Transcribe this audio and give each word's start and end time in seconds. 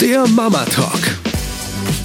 Der 0.00 0.28
Mama 0.28 0.64
Talk. 0.66 1.00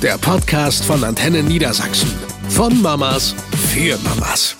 Der 0.01 0.17
Podcast 0.17 0.83
von 0.83 1.03
Antenne 1.03 1.43
Niedersachsen. 1.43 2.11
Von 2.49 2.81
Mamas 2.81 3.35
für 3.71 3.99
Mamas. 3.99 4.55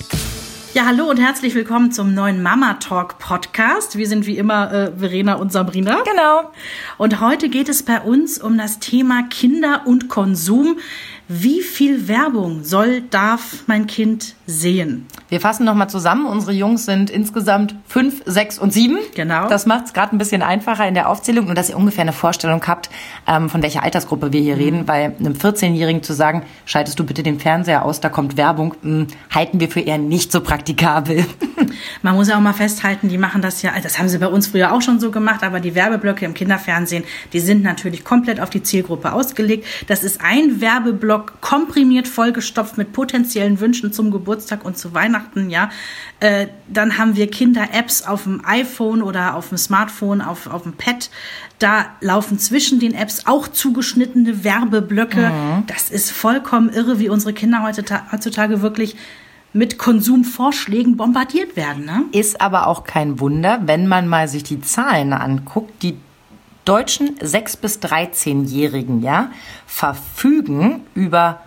Ja, 0.75 0.85
hallo 0.85 1.09
und 1.09 1.17
herzlich 1.17 1.55
willkommen 1.55 1.91
zum 1.91 2.13
neuen 2.13 2.43
Mama 2.43 2.75
Talk 2.75 3.17
Podcast. 3.17 3.97
Wir 3.97 4.07
sind 4.07 4.27
wie 4.27 4.37
immer 4.37 4.71
äh, 4.71 4.91
Verena 4.95 5.33
und 5.35 5.51
Sabrina. 5.51 6.03
Genau. 6.03 6.51
Und 6.99 7.21
heute 7.21 7.49
geht 7.49 7.69
es 7.69 7.81
bei 7.81 8.01
uns 8.01 8.37
um 8.37 8.55
das 8.55 8.77
Thema 8.77 9.23
Kinder 9.29 9.81
und 9.85 10.09
Konsum. 10.09 10.77
Wie 11.35 11.61
viel 11.61 12.07
Werbung 12.07 12.63
soll, 12.63 13.01
darf 13.01 13.63
mein 13.65 13.87
Kind 13.87 14.35
sehen? 14.45 15.07
Wir 15.29 15.41
fassen 15.41 15.65
nochmal 15.65 15.89
zusammen. 15.89 16.27
Unsere 16.27 16.51
Jungs 16.51 16.85
sind 16.85 17.09
insgesamt 17.09 17.73
fünf, 17.87 18.21
sechs 18.27 18.59
und 18.59 18.71
sieben. 18.71 18.99
Genau. 19.15 19.49
Das 19.49 19.65
macht 19.65 19.85
es 19.87 19.93
gerade 19.93 20.15
ein 20.15 20.19
bisschen 20.19 20.43
einfacher 20.43 20.87
in 20.87 20.93
der 20.93 21.09
Aufzählung 21.09 21.47
und 21.47 21.57
dass 21.57 21.71
ihr 21.71 21.77
ungefähr 21.77 22.03
eine 22.03 22.13
Vorstellung 22.13 22.61
habt, 22.67 22.91
ähm, 23.25 23.49
von 23.49 23.63
welcher 23.63 23.81
Altersgruppe 23.81 24.31
wir 24.31 24.41
hier 24.41 24.57
mhm. 24.57 24.61
reden. 24.61 24.87
Weil 24.87 25.15
einem 25.17 25.33
14-Jährigen 25.33 26.03
zu 26.03 26.13
sagen, 26.13 26.43
schaltest 26.65 26.99
du 26.99 27.03
bitte 27.03 27.23
den 27.23 27.39
Fernseher 27.39 27.83
aus, 27.83 27.99
da 27.99 28.09
kommt 28.09 28.37
Werbung, 28.37 28.75
mh, 28.83 28.99
hm, 28.99 29.07
halten 29.33 29.59
wir 29.59 29.69
für 29.69 29.79
eher 29.79 29.97
nicht 29.97 30.31
so 30.31 30.39
praktikabel. 30.41 31.25
Man 32.03 32.13
muss 32.13 32.27
ja 32.27 32.37
auch 32.37 32.41
mal 32.41 32.53
festhalten, 32.53 33.09
die 33.09 33.17
machen 33.17 33.41
das 33.41 33.63
ja, 33.63 33.71
das 33.81 33.97
haben 33.97 34.09
sie 34.09 34.19
bei 34.19 34.27
uns 34.27 34.47
früher 34.47 34.71
auch 34.71 34.83
schon 34.83 34.99
so 34.99 35.09
gemacht, 35.09 35.43
aber 35.43 35.59
die 35.59 35.73
Werbeblöcke 35.73 36.25
im 36.25 36.35
Kinderfernsehen, 36.35 37.05
die 37.31 37.39
sind 37.39 37.63
natürlich 37.63 38.03
komplett 38.03 38.39
auf 38.39 38.51
die 38.51 38.61
Zielgruppe 38.61 39.13
ausgelegt. 39.13 39.65
Das 39.87 40.03
ist 40.03 40.21
ein 40.21 40.61
Werbeblock 40.61 41.22
Werbeblock 41.23 41.41
komprimiert 41.41 42.07
vollgestopft 42.07 42.77
mit 42.77 42.93
potenziellen 42.93 43.59
Wünschen 43.59 43.93
zum 43.93 44.11
Geburtstag 44.11 44.65
und 44.65 44.77
zu 44.77 44.93
Weihnachten, 44.93 45.49
ja. 45.49 45.69
Äh, 46.19 46.47
dann 46.67 46.97
haben 46.97 47.15
wir 47.15 47.29
Kinder-Apps 47.29 48.03
auf 48.03 48.23
dem 48.23 48.41
iPhone 48.45 49.01
oder 49.01 49.35
auf 49.35 49.49
dem 49.49 49.57
Smartphone, 49.57 50.21
auf, 50.21 50.47
auf 50.47 50.63
dem 50.63 50.73
Pad. 50.73 51.09
Da 51.59 51.85
laufen 52.01 52.39
zwischen 52.39 52.79
den 52.79 52.93
Apps 52.93 53.25
auch 53.25 53.47
zugeschnittene 53.47 54.43
Werbeblöcke. 54.43 55.29
Mhm. 55.29 55.63
Das 55.67 55.89
ist 55.89 56.11
vollkommen 56.11 56.69
irre, 56.69 56.99
wie 56.99 57.09
unsere 57.09 57.33
Kinder 57.33 57.63
heutzutage 58.11 58.61
wirklich 58.61 58.95
mit 59.55 59.77
Konsumvorschlägen 59.77 60.97
bombardiert 60.97 61.55
werden. 61.55 61.85
Ne? 61.85 62.05
Ist 62.11 62.41
aber 62.41 62.67
auch 62.67 62.85
kein 62.85 63.19
Wunder, 63.19 63.61
wenn 63.65 63.87
man 63.87 64.07
mal 64.07 64.27
sich 64.27 64.43
die 64.43 64.61
Zahlen 64.61 65.13
anguckt, 65.13 65.83
die 65.83 65.95
deutschen 66.65 67.17
6- 67.19 67.59
bis 67.59 67.79
13-Jährigen 67.79 69.01
ja, 69.01 69.31
verfügen 69.65 70.85
über 70.95 71.41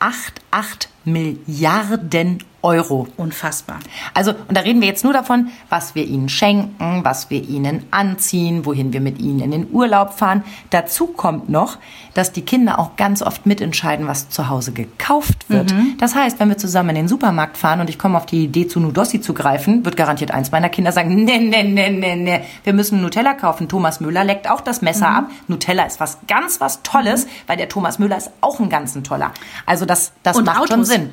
5,88 0.00 0.88
Milliarden 1.04 2.38
Euro. 2.60 3.06
Unfassbar. 3.16 3.78
Also, 4.14 4.32
und 4.32 4.56
da 4.56 4.62
reden 4.62 4.80
wir 4.80 4.88
jetzt 4.88 5.04
nur 5.04 5.12
davon, 5.12 5.48
was 5.68 5.94
wir 5.94 6.04
ihnen 6.04 6.28
schenken, 6.28 7.04
was 7.04 7.30
wir 7.30 7.40
ihnen 7.40 7.84
anziehen, 7.92 8.66
wohin 8.66 8.92
wir 8.92 9.00
mit 9.00 9.20
ihnen 9.20 9.40
in 9.40 9.52
den 9.52 9.68
Urlaub 9.70 10.14
fahren. 10.14 10.42
Dazu 10.70 11.06
kommt 11.06 11.48
noch, 11.48 11.78
dass 12.14 12.32
die 12.32 12.42
Kinder 12.42 12.80
auch 12.80 12.96
ganz 12.96 13.22
oft 13.22 13.46
mitentscheiden, 13.46 14.08
was 14.08 14.28
zu 14.28 14.48
Hause 14.48 14.72
gekauft 14.72 15.48
wird. 15.48 15.72
Mhm. 15.72 15.94
Das 15.98 16.16
heißt, 16.16 16.40
wenn 16.40 16.48
wir 16.48 16.58
zusammen 16.58 16.90
in 16.90 16.96
den 16.96 17.08
Supermarkt 17.08 17.56
fahren 17.56 17.80
und 17.80 17.88
ich 17.88 17.98
komme 17.98 18.16
auf 18.16 18.26
die 18.26 18.44
Idee, 18.44 18.66
zu 18.66 18.80
Nudossi 18.80 19.20
zu 19.20 19.34
greifen, 19.34 19.84
wird 19.84 19.96
garantiert 19.96 20.32
eins 20.32 20.50
meiner 20.50 20.68
Kinder 20.68 20.90
sagen, 20.90 21.24
ne, 21.24 21.38
ne, 21.38 21.62
ne, 21.62 21.90
ne, 21.90 22.16
ne, 22.16 22.42
wir 22.64 22.72
müssen 22.72 23.00
Nutella 23.00 23.34
kaufen. 23.34 23.68
Thomas 23.68 24.00
Müller 24.00 24.24
leckt 24.24 24.50
auch 24.50 24.60
das 24.60 24.82
Messer 24.82 25.10
mhm. 25.10 25.16
ab. 25.16 25.30
Nutella 25.46 25.84
ist 25.84 26.00
was 26.00 26.18
ganz 26.26 26.60
was 26.60 26.82
Tolles, 26.82 27.26
mhm. 27.26 27.30
weil 27.46 27.56
der 27.56 27.68
Thomas 27.68 28.00
Müller 28.00 28.16
ist 28.16 28.32
auch 28.40 28.58
ein 28.58 28.68
ganz 28.68 28.96
ein 28.96 29.04
toller. 29.04 29.32
Also 29.64 29.86
das, 29.88 30.12
das 30.22 30.40
macht 30.40 30.58
Autos. 30.58 30.68
schon 30.68 30.84
Sinn. 30.84 31.10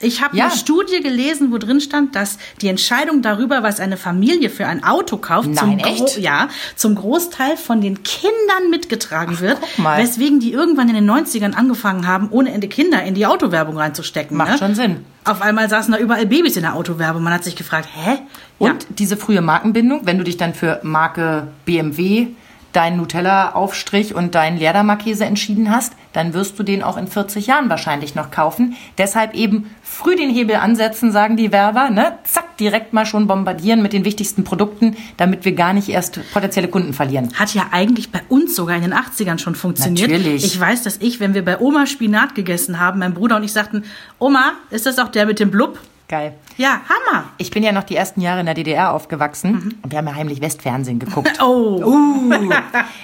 Ich 0.00 0.22
habe 0.22 0.36
ja. 0.36 0.46
eine 0.46 0.56
Studie 0.56 1.00
gelesen, 1.00 1.50
wo 1.50 1.58
drin 1.58 1.80
stand, 1.80 2.14
dass 2.14 2.38
die 2.60 2.68
Entscheidung 2.68 3.20
darüber, 3.20 3.62
was 3.62 3.80
eine 3.80 3.96
Familie 3.96 4.48
für 4.48 4.66
ein 4.66 4.84
Auto 4.84 5.16
kauft, 5.16 5.48
Nein, 5.48 5.80
zum, 5.80 6.04
echt? 6.04 6.18
ja, 6.18 6.48
zum 6.76 6.94
Großteil 6.94 7.56
von 7.56 7.80
den 7.80 8.02
Kindern 8.04 8.70
mitgetragen 8.70 9.34
Ach, 9.36 9.40
wird. 9.40 9.58
Weswegen 9.96 10.38
die 10.38 10.52
irgendwann 10.52 10.88
in 10.88 10.94
den 10.94 11.10
90ern 11.10 11.54
angefangen 11.54 12.06
haben, 12.06 12.28
ohne 12.30 12.52
Ende 12.52 12.68
Kinder 12.68 13.02
in 13.02 13.14
die 13.14 13.26
Autowerbung 13.26 13.76
reinzustecken. 13.76 14.36
Macht 14.36 14.52
ne? 14.52 14.58
schon 14.58 14.74
Sinn. 14.76 15.04
Auf 15.24 15.42
einmal 15.42 15.68
saßen 15.68 15.92
da 15.92 15.98
überall 15.98 16.26
Babys 16.26 16.56
in 16.56 16.62
der 16.62 16.74
Autowerbung. 16.74 17.22
Man 17.22 17.32
hat 17.32 17.42
sich 17.42 17.56
gefragt, 17.56 17.88
hä? 17.92 18.18
Und 18.58 18.84
ja. 18.84 18.88
diese 18.90 19.16
frühe 19.16 19.40
Markenbindung, 19.40 20.02
wenn 20.04 20.18
du 20.18 20.24
dich 20.24 20.36
dann 20.36 20.54
für 20.54 20.80
Marke 20.84 21.48
BMW 21.64 22.28
deinen 22.72 22.98
Nutella-Aufstrich 22.98 24.14
und 24.14 24.34
deinen 24.34 24.58
Leerdammerkäse 24.58 25.24
entschieden 25.24 25.70
hast, 25.70 25.94
dann 26.12 26.34
wirst 26.34 26.58
du 26.58 26.62
den 26.62 26.82
auch 26.82 26.96
in 26.96 27.06
40 27.06 27.46
Jahren 27.46 27.70
wahrscheinlich 27.70 28.14
noch 28.14 28.30
kaufen. 28.30 28.76
Deshalb 28.98 29.34
eben 29.34 29.70
früh 29.82 30.16
den 30.16 30.30
Hebel 30.30 30.56
ansetzen, 30.56 31.12
sagen 31.12 31.36
die 31.36 31.52
Werber, 31.52 31.90
ne? 31.90 32.18
Zack, 32.24 32.56
direkt 32.58 32.92
mal 32.92 33.06
schon 33.06 33.26
bombardieren 33.26 33.82
mit 33.82 33.92
den 33.92 34.04
wichtigsten 34.04 34.44
Produkten, 34.44 34.96
damit 35.16 35.44
wir 35.44 35.52
gar 35.52 35.72
nicht 35.72 35.88
erst 35.88 36.20
potenzielle 36.32 36.68
Kunden 36.68 36.92
verlieren. 36.92 37.32
Hat 37.34 37.54
ja 37.54 37.66
eigentlich 37.72 38.10
bei 38.10 38.20
uns 38.28 38.54
sogar 38.54 38.76
in 38.76 38.82
den 38.82 38.94
80ern 38.94 39.38
schon 39.38 39.54
funktioniert. 39.54 40.10
Natürlich. 40.10 40.44
Ich 40.44 40.58
weiß, 40.58 40.82
dass 40.82 40.98
ich, 40.98 41.20
wenn 41.20 41.34
wir 41.34 41.44
bei 41.44 41.58
Oma 41.58 41.86
Spinat 41.86 42.34
gegessen 42.34 42.78
haben, 42.78 42.98
mein 42.98 43.14
Bruder 43.14 43.36
und 43.36 43.44
ich 43.44 43.52
sagten, 43.52 43.84
Oma, 44.18 44.52
ist 44.70 44.86
das 44.86 44.98
auch 44.98 45.08
der 45.08 45.26
mit 45.26 45.40
dem 45.40 45.50
Blub? 45.50 45.78
Geil. 46.08 46.32
Ja, 46.56 46.80
Hammer. 46.88 47.24
Ich 47.36 47.50
bin 47.50 47.62
ja 47.62 47.70
noch 47.70 47.84
die 47.84 47.94
ersten 47.94 48.22
Jahre 48.22 48.40
in 48.40 48.46
der 48.46 48.54
DDR 48.54 48.94
aufgewachsen 48.94 49.52
mhm. 49.52 49.74
und 49.82 49.92
wir 49.92 49.98
haben 49.98 50.06
ja 50.06 50.14
heimlich 50.14 50.40
Westfernsehen 50.40 50.98
geguckt. 50.98 51.30
oh. 51.42 51.82
Uh. 51.84 52.50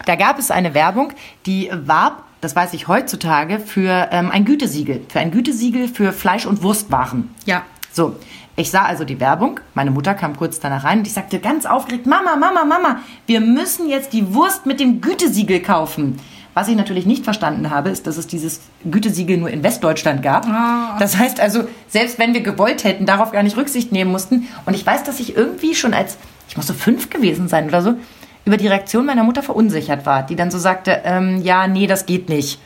da 0.06 0.16
gab 0.16 0.38
es 0.38 0.50
eine 0.50 0.72
Werbung, 0.72 1.12
die 1.44 1.70
warb, 1.70 2.22
das 2.40 2.56
weiß 2.56 2.72
ich 2.72 2.88
heutzutage, 2.88 3.60
für 3.60 4.08
ähm, 4.10 4.30
ein 4.30 4.46
Gütesiegel. 4.46 5.02
Für 5.10 5.20
ein 5.20 5.30
Gütesiegel 5.30 5.88
für 5.88 6.12
Fleisch- 6.12 6.46
und 6.46 6.62
Wurstwaren. 6.62 7.34
Ja. 7.44 7.62
So, 7.92 8.16
ich 8.56 8.70
sah 8.70 8.86
also 8.86 9.04
die 9.04 9.20
Werbung. 9.20 9.60
Meine 9.74 9.90
Mutter 9.90 10.14
kam 10.14 10.36
kurz 10.36 10.58
danach 10.58 10.84
rein 10.84 11.00
und 11.00 11.06
ich 11.06 11.12
sagte 11.12 11.40
ganz 11.40 11.66
aufgeregt, 11.66 12.06
Mama, 12.06 12.36
Mama, 12.36 12.64
Mama, 12.64 13.00
wir 13.26 13.40
müssen 13.40 13.88
jetzt 13.88 14.14
die 14.14 14.32
Wurst 14.32 14.64
mit 14.64 14.80
dem 14.80 15.02
Gütesiegel 15.02 15.60
kaufen. 15.60 16.18
Was 16.54 16.68
ich 16.68 16.76
natürlich 16.76 17.04
nicht 17.04 17.24
verstanden 17.24 17.70
habe, 17.70 17.90
ist, 17.90 18.06
dass 18.06 18.16
es 18.16 18.28
dieses 18.28 18.60
Gütesiegel 18.88 19.36
nur 19.38 19.50
in 19.50 19.64
Westdeutschland 19.64 20.22
gab. 20.22 20.46
Oh. 20.46 20.98
Das 21.00 21.16
heißt 21.16 21.40
also, 21.40 21.64
selbst 21.88 22.18
wenn 22.18 22.32
wir 22.32 22.42
gewollt 22.42 22.84
hätten, 22.84 23.06
darauf 23.06 23.32
gar 23.32 23.42
nicht 23.42 23.56
Rücksicht 23.56 23.90
nehmen 23.90 24.12
mussten. 24.12 24.46
Und 24.64 24.74
ich 24.74 24.86
weiß, 24.86 25.02
dass 25.02 25.18
ich 25.18 25.36
irgendwie 25.36 25.74
schon 25.74 25.94
als, 25.94 26.16
ich 26.48 26.56
muss 26.56 26.68
so 26.68 26.74
fünf 26.74 27.10
gewesen 27.10 27.48
sein 27.48 27.66
oder 27.66 27.82
so, 27.82 27.94
über 28.44 28.56
die 28.56 28.68
Reaktion 28.68 29.06
meiner 29.06 29.24
Mutter 29.24 29.42
verunsichert 29.42 30.06
war, 30.06 30.22
die 30.22 30.36
dann 30.36 30.50
so 30.50 30.58
sagte, 30.58 31.02
ähm, 31.04 31.42
ja, 31.42 31.66
nee, 31.66 31.86
das 31.86 32.06
geht 32.06 32.28
nicht. 32.28 32.60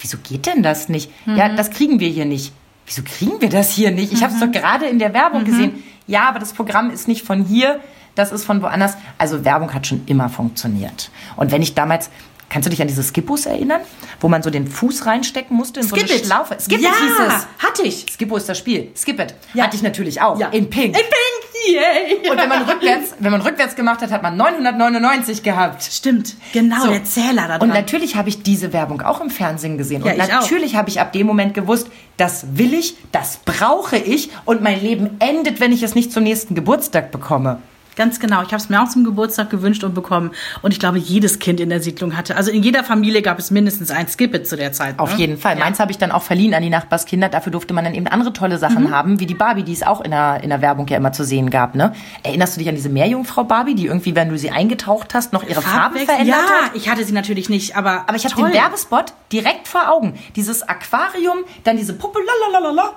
Wieso 0.00 0.18
geht 0.18 0.46
denn 0.46 0.62
das 0.62 0.88
nicht? 0.88 1.10
Mhm. 1.26 1.36
Ja, 1.36 1.48
das 1.48 1.70
kriegen 1.70 2.00
wir 2.00 2.08
hier 2.08 2.24
nicht. 2.24 2.52
Wieso 2.86 3.02
kriegen 3.02 3.40
wir 3.40 3.48
das 3.48 3.70
hier 3.70 3.90
nicht? 3.90 4.12
Ich 4.12 4.20
mhm. 4.20 4.24
habe 4.24 4.34
es 4.34 4.40
doch 4.40 4.50
gerade 4.50 4.86
in 4.86 4.98
der 4.98 5.12
Werbung 5.12 5.42
mhm. 5.42 5.46
gesehen. 5.46 5.82
Ja, 6.06 6.28
aber 6.28 6.38
das 6.38 6.52
Programm 6.52 6.90
ist 6.90 7.08
nicht 7.08 7.24
von 7.24 7.44
hier, 7.44 7.80
das 8.14 8.32
ist 8.32 8.44
von 8.44 8.62
woanders. 8.62 8.96
Also 9.18 9.44
Werbung 9.44 9.72
hat 9.72 9.86
schon 9.86 10.02
immer 10.06 10.28
funktioniert. 10.28 11.10
Und 11.36 11.52
wenn 11.52 11.62
ich 11.62 11.74
damals, 11.74 12.10
Kannst 12.52 12.66
du 12.66 12.70
dich 12.70 12.82
an 12.82 12.88
diese 12.88 13.02
Skippos 13.02 13.46
erinnern, 13.46 13.80
wo 14.20 14.28
man 14.28 14.42
so 14.42 14.50
den 14.50 14.66
Fuß 14.66 15.06
reinstecken 15.06 15.56
musste 15.56 15.80
in 15.80 15.88
Skip 15.88 16.00
so 16.00 16.04
eine 16.04 16.14
it. 16.20 16.26
Schlaufe? 16.26 16.56
Skip 16.60 16.80
ja, 16.80 16.90
hieß 16.90 17.12
es. 17.26 17.66
Hatte 17.66 17.82
ich. 17.82 18.04
Skippo 18.12 18.36
ist 18.36 18.46
das 18.46 18.58
Spiel. 18.58 18.90
Skip 18.94 19.18
it. 19.18 19.34
Ja. 19.54 19.64
Hatte 19.64 19.76
ich 19.76 19.82
natürlich 19.82 20.20
auch. 20.20 20.38
Ja. 20.38 20.48
In 20.48 20.68
Pink. 20.68 20.88
In 20.88 20.92
Pink. 20.92 21.42
Yay. 21.66 22.30
Und 22.30 22.36
wenn 22.36 22.48
man 22.50 22.62
rückwärts, 22.62 23.14
wenn 23.20 23.32
man 23.32 23.40
rückwärts 23.40 23.74
gemacht 23.74 24.02
hat, 24.02 24.10
hat 24.10 24.22
man 24.22 24.36
999 24.36 25.42
gehabt. 25.42 25.82
Stimmt. 25.82 26.34
Genau, 26.52 26.82
so. 26.82 26.90
der 26.90 27.04
Zähler 27.04 27.48
da 27.48 27.58
dran. 27.58 27.62
Und 27.62 27.68
natürlich 27.68 28.16
habe 28.16 28.28
ich 28.28 28.42
diese 28.42 28.74
Werbung 28.74 29.00
auch 29.00 29.22
im 29.22 29.30
Fernsehen 29.30 29.78
gesehen. 29.78 30.04
Ja, 30.04 30.12
und 30.12 30.18
natürlich 30.18 30.76
habe 30.76 30.90
ich 30.90 31.00
ab 31.00 31.12
dem 31.12 31.26
Moment 31.26 31.54
gewusst, 31.54 31.88
das 32.18 32.58
will 32.58 32.74
ich, 32.74 32.96
das 33.12 33.38
brauche 33.44 33.96
ich 33.96 34.30
und 34.44 34.60
mein 34.60 34.82
Leben 34.82 35.16
endet, 35.20 35.60
wenn 35.60 35.72
ich 35.72 35.82
es 35.82 35.94
nicht 35.94 36.12
zum 36.12 36.24
nächsten 36.24 36.54
Geburtstag 36.54 37.12
bekomme. 37.12 37.62
Ganz 37.96 38.20
genau. 38.20 38.42
Ich 38.42 38.48
habe 38.48 38.56
es 38.56 38.68
mir 38.68 38.82
auch 38.82 38.88
zum 38.88 39.04
Geburtstag 39.04 39.50
gewünscht 39.50 39.84
und 39.84 39.94
bekommen. 39.94 40.30
Und 40.62 40.72
ich 40.72 40.80
glaube, 40.80 40.98
jedes 40.98 41.38
Kind 41.38 41.60
in 41.60 41.68
der 41.68 41.80
Siedlung 41.80 42.16
hatte. 42.16 42.36
Also 42.36 42.50
in 42.50 42.62
jeder 42.62 42.84
Familie 42.84 43.22
gab 43.22 43.38
es 43.38 43.50
mindestens 43.50 43.90
ein 43.90 44.08
Skippet 44.08 44.46
zu 44.46 44.56
der 44.56 44.72
Zeit. 44.72 44.96
Ne? 44.96 45.02
Auf 45.02 45.18
jeden 45.18 45.38
Fall. 45.38 45.58
Ja. 45.58 45.64
Meins 45.64 45.78
habe 45.78 45.90
ich 45.90 45.98
dann 45.98 46.10
auch 46.10 46.22
verliehen 46.22 46.54
an 46.54 46.62
die 46.62 46.70
Nachbarskinder. 46.70 47.28
Dafür 47.28 47.52
durfte 47.52 47.74
man 47.74 47.84
dann 47.84 47.94
eben 47.94 48.06
andere 48.06 48.32
tolle 48.32 48.58
Sachen 48.58 48.84
mhm. 48.84 48.90
haben, 48.90 49.20
wie 49.20 49.26
die 49.26 49.34
Barbie, 49.34 49.62
die 49.62 49.72
es 49.72 49.82
auch 49.82 50.00
in 50.00 50.10
der, 50.10 50.42
in 50.42 50.50
der 50.50 50.62
Werbung 50.62 50.86
ja 50.88 50.96
immer 50.96 51.12
zu 51.12 51.24
sehen 51.24 51.50
gab. 51.50 51.74
Ne? 51.74 51.92
Erinnerst 52.22 52.56
du 52.56 52.60
dich 52.60 52.68
an 52.68 52.74
diese 52.74 52.88
Meerjungfrau 52.88 53.44
Barbie, 53.44 53.74
die 53.74 53.86
irgendwie, 53.86 54.14
wenn 54.14 54.28
du 54.28 54.38
sie 54.38 54.50
eingetaucht 54.50 55.14
hast, 55.14 55.32
noch 55.32 55.46
ihre 55.46 55.62
Farben 55.62 55.98
verändert 55.98 56.28
ja, 56.28 56.34
hat? 56.36 56.74
Ja, 56.74 56.74
ich 56.74 56.88
hatte 56.88 57.04
sie 57.04 57.12
natürlich 57.12 57.48
nicht, 57.48 57.76
aber 57.76 58.04
Aber 58.06 58.16
ich 58.16 58.24
habe 58.24 58.34
den 58.34 58.52
Werbespot 58.52 59.12
direkt 59.32 59.68
vor 59.68 59.90
Augen. 59.90 60.18
Dieses 60.36 60.62
Aquarium, 60.62 61.38
dann 61.64 61.76
diese 61.76 61.94
Puppe, 61.94 62.20
lalalala, 62.52 62.92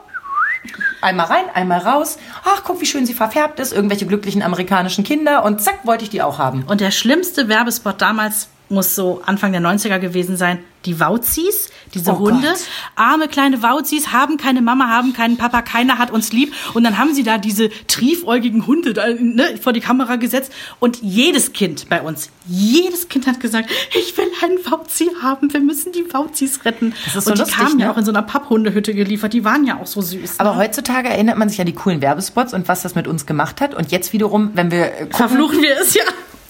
Einmal 1.01 1.27
rein, 1.27 1.45
einmal 1.53 1.79
raus. 1.79 2.17
Ach, 2.43 2.63
guck, 2.63 2.81
wie 2.81 2.85
schön 2.85 3.05
sie 3.05 3.13
verfärbt 3.13 3.59
ist. 3.59 3.73
Irgendwelche 3.73 4.05
glücklichen 4.05 4.41
amerikanischen 4.41 5.03
Kinder. 5.03 5.43
Und 5.43 5.61
zack, 5.61 5.85
wollte 5.85 6.03
ich 6.03 6.09
die 6.09 6.21
auch 6.21 6.39
haben. 6.39 6.63
Und 6.63 6.81
der 6.81 6.91
schlimmste 6.91 7.47
Werbespot 7.47 8.01
damals 8.01 8.49
muss 8.69 8.95
so 8.95 9.21
Anfang 9.25 9.51
der 9.51 9.61
90er 9.61 9.99
gewesen 9.99 10.37
sein 10.37 10.59
die 10.85 10.99
Wauzis, 10.99 11.69
diese 11.93 12.11
oh 12.11 12.19
Hunde, 12.19 12.47
Gott. 12.47 12.59
arme 12.95 13.27
kleine 13.27 13.61
Wauzis, 13.61 14.11
haben 14.11 14.37
keine 14.37 14.61
Mama, 14.61 14.87
haben 14.87 15.13
keinen 15.13 15.37
Papa, 15.37 15.61
keiner 15.61 15.97
hat 15.97 16.11
uns 16.11 16.31
lieb. 16.31 16.53
Und 16.73 16.83
dann 16.83 16.97
haben 16.97 17.13
sie 17.13 17.23
da 17.23 17.37
diese 17.37 17.69
triefäugigen 17.87 18.67
Hunde 18.67 18.93
da, 18.93 19.07
ne, 19.07 19.57
vor 19.61 19.73
die 19.73 19.79
Kamera 19.79 20.15
gesetzt. 20.17 20.51
Und 20.79 21.01
jedes 21.01 21.53
Kind 21.53 21.89
bei 21.89 22.01
uns, 22.01 22.29
jedes 22.47 23.09
Kind 23.09 23.27
hat 23.27 23.39
gesagt, 23.39 23.69
ich 23.97 24.17
will 24.17 24.27
einen 24.43 24.57
Wauzi 24.69 25.09
haben, 25.21 25.51
wir 25.53 25.59
müssen 25.59 25.91
die 25.91 26.05
Wauzis 26.13 26.65
retten. 26.65 26.93
Das 27.05 27.15
ist 27.15 27.25
so 27.25 27.31
und 27.31 27.37
die 27.37 27.41
lustig, 27.41 27.57
kamen 27.57 27.77
ne? 27.77 27.83
ja 27.83 27.91
auch 27.91 27.97
in 27.97 28.05
so 28.05 28.11
einer 28.11 28.23
Papphundehütte 28.23 28.93
geliefert, 28.93 29.33
die 29.33 29.43
waren 29.43 29.65
ja 29.65 29.79
auch 29.79 29.87
so 29.87 30.01
süß. 30.01 30.39
Aber 30.39 30.51
ne? 30.51 30.57
heutzutage 30.57 31.09
erinnert 31.09 31.37
man 31.37 31.49
sich 31.49 31.59
an 31.59 31.65
die 31.65 31.73
coolen 31.73 32.01
Werbespots 32.01 32.53
und 32.53 32.67
was 32.67 32.81
das 32.81 32.95
mit 32.95 33.07
uns 33.07 33.25
gemacht 33.25 33.61
hat. 33.61 33.73
Und 33.73 33.91
jetzt 33.91 34.13
wiederum, 34.13 34.51
wenn 34.53 34.71
wir 34.71 34.89
gucken, 34.89 35.13
verfluchen 35.13 35.61
wir 35.61 35.79
es 35.79 35.93
ja 35.93 36.03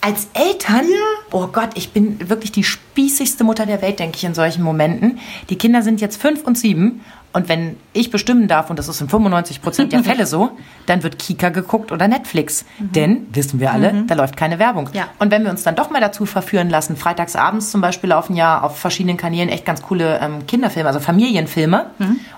Als 0.05 0.27
Eltern? 0.35 0.85
Oh 1.31 1.47
Gott, 1.47 1.69
ich 1.73 1.89
bin 1.89 2.29
wirklich 2.29 2.51
die 2.51 2.63
spießigste 2.63 3.43
Mutter 3.43 3.65
der 3.65 3.81
Welt, 3.81 3.97
denke 3.97 4.17
ich, 4.17 4.23
in 4.23 4.35
solchen 4.35 4.61
Momenten. 4.61 5.17
Die 5.49 5.57
Kinder 5.57 5.81
sind 5.81 5.99
jetzt 5.99 6.21
fünf 6.21 6.43
und 6.43 6.59
sieben. 6.59 7.03
Und 7.33 7.49
wenn 7.49 7.75
ich 7.91 8.11
bestimmen 8.11 8.47
darf, 8.47 8.69
und 8.69 8.77
das 8.77 8.87
ist 8.87 9.01
in 9.01 9.09
95 9.09 9.63
Prozent 9.63 9.93
der 9.93 10.03
Fälle 10.03 10.27
so, 10.27 10.51
dann 10.85 11.01
wird 11.01 11.17
Kika 11.17 11.49
geguckt 11.49 11.91
oder 11.91 12.07
Netflix. 12.07 12.65
Denn, 12.77 13.25
wissen 13.33 13.59
wir 13.59 13.71
alle, 13.71 14.03
da 14.05 14.13
läuft 14.13 14.37
keine 14.37 14.59
Werbung. 14.59 14.91
Ja. 14.93 15.07
Und 15.17 15.31
wenn 15.31 15.43
wir 15.43 15.49
uns 15.49 15.63
dann 15.63 15.75
doch 15.75 15.89
mal 15.89 16.01
dazu 16.01 16.27
verführen 16.27 16.69
lassen, 16.69 16.97
freitagsabends 16.97 17.71
zum 17.71 17.81
Beispiel 17.81 18.11
laufen 18.11 18.35
ja 18.35 18.61
auf 18.61 18.77
verschiedenen 18.77 19.17
Kanälen 19.17 19.49
echt 19.49 19.65
ganz 19.65 19.81
coole 19.81 20.19
ähm, 20.21 20.45
Kinderfilme, 20.45 20.87
also 20.87 20.99
Familienfilme. 20.99 21.89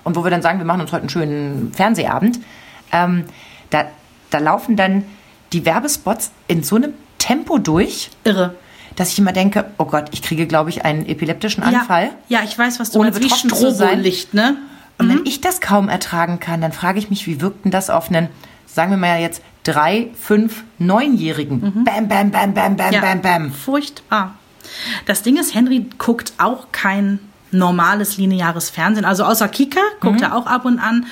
Und 0.06 0.16
wo 0.16 0.24
wir 0.24 0.32
dann 0.32 0.42
sagen, 0.42 0.60
wir 0.60 0.66
machen 0.66 0.80
uns 0.80 0.94
heute 0.94 1.02
einen 1.02 1.10
schönen 1.10 1.74
Fernsehabend. 1.74 2.40
Ähm, 2.94 3.26
da, 3.72 3.88
da 4.30 4.38
laufen 4.38 4.78
dann 4.78 5.04
die 5.52 5.66
Werbespots 5.66 6.32
in 6.48 6.64
so 6.64 6.78
einem 6.78 6.94
Tempo 7.28 7.58
durch, 7.58 8.10
Irre. 8.24 8.56
dass 8.96 9.12
ich 9.12 9.20
immer 9.20 9.34
denke, 9.34 9.66
oh 9.78 9.84
Gott, 9.86 10.06
ich 10.12 10.22
kriege, 10.22 10.48
glaube 10.48 10.70
ich, 10.70 10.86
einen 10.86 11.06
epileptischen 11.06 11.62
Anfall. 11.62 12.12
Ja, 12.30 12.40
ja, 12.40 12.46
ich 12.46 12.58
weiß, 12.58 12.80
was 12.80 12.92
du 12.92 13.00
Ohne 13.00 13.12
meinst. 13.12 13.24
Wie. 13.26 13.30
Strobolicht, 13.30 14.34
ne? 14.34 14.56
Und 14.98 15.10
wenn 15.10 15.26
ich 15.26 15.42
das 15.42 15.60
kaum 15.60 15.90
ertragen 15.90 16.40
kann, 16.40 16.62
dann 16.62 16.72
frage 16.72 17.00
ich 17.00 17.10
mich, 17.10 17.28
wie 17.28 17.42
wirkt 17.42 17.66
denn 17.66 17.72
das 17.72 17.90
auf 17.90 18.10
einen, 18.10 18.30
sagen 18.66 18.92
wir 18.92 18.98
mal 18.98 19.20
jetzt, 19.20 19.44
drei, 19.64 20.08
fünf, 20.20 20.64
neunjährigen? 20.80 21.84
Bam, 21.84 22.08
bam, 22.08 22.32
bam, 22.32 22.54
bam, 22.54 22.78
bam, 22.78 22.94
Ja, 22.94 23.02
bam, 23.02 23.22
bam. 23.22 23.52
Furchtbar. 23.52 24.36
Das 25.06 25.22
Ding 25.22 25.36
ist, 25.38 25.54
Henry 25.54 25.86
guckt 25.98 26.34
auch 26.38 26.68
kein 26.72 27.20
normales 27.52 28.18
lineares 28.18 28.70
Fernsehen. 28.70 29.06
Also 29.06 29.26
außer 29.26 29.48
Kika 29.50 29.82
guckt 30.00 30.22
er 30.22 30.36
auch 30.36 30.48
ab 30.48 30.66
und 30.66 30.80
an. 30.80 31.06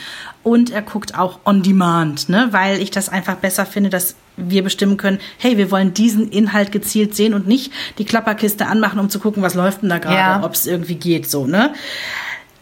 Und 0.45 0.69
er 0.69 0.83
guckt 0.83 1.17
auch 1.17 1.39
on 1.43 1.63
demand, 1.63 2.29
ne? 2.29 2.49
weil 2.51 2.79
ich 2.79 2.91
das 2.91 3.09
einfach 3.09 3.33
besser 3.33 3.65
finde, 3.65 3.89
dass 3.89 4.15
wir 4.37 4.63
bestimmen 4.63 4.95
können, 4.95 5.17
hey, 5.39 5.57
wir 5.57 5.71
wollen 5.71 5.95
diesen 5.95 6.29
Inhalt 6.29 6.71
gezielt 6.71 7.15
sehen 7.15 7.33
und 7.33 7.47
nicht 7.47 7.73
die 7.97 8.05
Klapperkiste 8.05 8.67
anmachen, 8.67 8.99
um 8.99 9.09
zu 9.09 9.19
gucken, 9.19 9.41
was 9.41 9.55
läuft 9.55 9.81
denn 9.81 9.89
da 9.89 9.97
gerade, 9.97 10.15
Ja. 10.17 10.43
ob 10.43 10.53
es 10.53 10.67
irgendwie 10.67 10.95
geht, 10.95 11.27
so, 11.27 11.47
ne? 11.47 11.73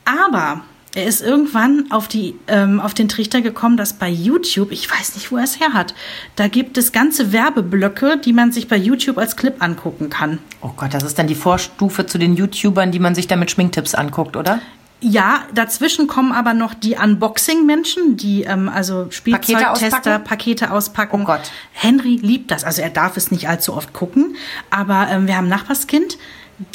Aber 0.05 0.61
er 0.95 1.05
ist 1.07 1.21
irgendwann 1.21 1.87
auf, 1.89 2.07
die, 2.07 2.35
ähm, 2.47 2.79
auf 2.79 2.93
den 2.93 3.09
Trichter 3.09 3.41
gekommen, 3.41 3.75
dass 3.75 3.91
bei 3.91 4.07
YouTube, 4.09 4.71
ich 4.71 4.89
weiß 4.89 5.15
nicht, 5.15 5.29
wo 5.33 5.35
er 5.35 5.43
es 5.43 5.59
her 5.59 5.73
hat, 5.73 5.93
da 6.37 6.47
gibt 6.47 6.77
es 6.77 6.93
ganze 6.93 7.33
Werbeblöcke, 7.33 8.17
die 8.23 8.31
man 8.31 8.53
sich 8.53 8.69
bei 8.69 8.77
YouTube 8.77 9.17
als 9.17 9.35
Clip 9.35 9.55
angucken 9.61 10.09
kann. 10.09 10.39
Oh 10.61 10.71
Gott, 10.77 10.93
das 10.93 11.03
ist 11.03 11.19
dann 11.19 11.27
die 11.27 11.35
Vorstufe 11.35 12.05
zu 12.05 12.17
den 12.17 12.37
YouTubern, 12.37 12.91
die 12.93 12.99
man 12.99 13.13
sich 13.13 13.27
dann 13.27 13.39
mit 13.39 13.51
Schminktipps 13.51 13.93
anguckt, 13.93 14.37
oder? 14.37 14.61
Ja, 15.05 15.43
dazwischen 15.53 16.07
kommen 16.07 16.31
aber 16.31 16.53
noch 16.53 16.73
die 16.73 16.95
Unboxing-Menschen, 16.95 18.15
die 18.15 18.43
ähm, 18.43 18.69
also 18.69 19.07
Spielzeugtester? 19.09 20.19
Pakete 20.19 20.71
auspacken. 20.71 21.21
Oh 21.23 21.25
Gott. 21.25 21.51
Henry 21.73 22.15
liebt 22.21 22.51
das. 22.51 22.63
Also 22.63 22.81
er 22.81 22.89
darf 22.89 23.17
es 23.17 23.29
nicht 23.29 23.49
allzu 23.49 23.73
oft 23.73 23.91
gucken, 23.91 24.37
aber 24.69 25.09
ähm, 25.09 25.27
wir 25.27 25.35
haben 25.35 25.47
ein 25.47 25.49
Nachbarskind, 25.49 26.17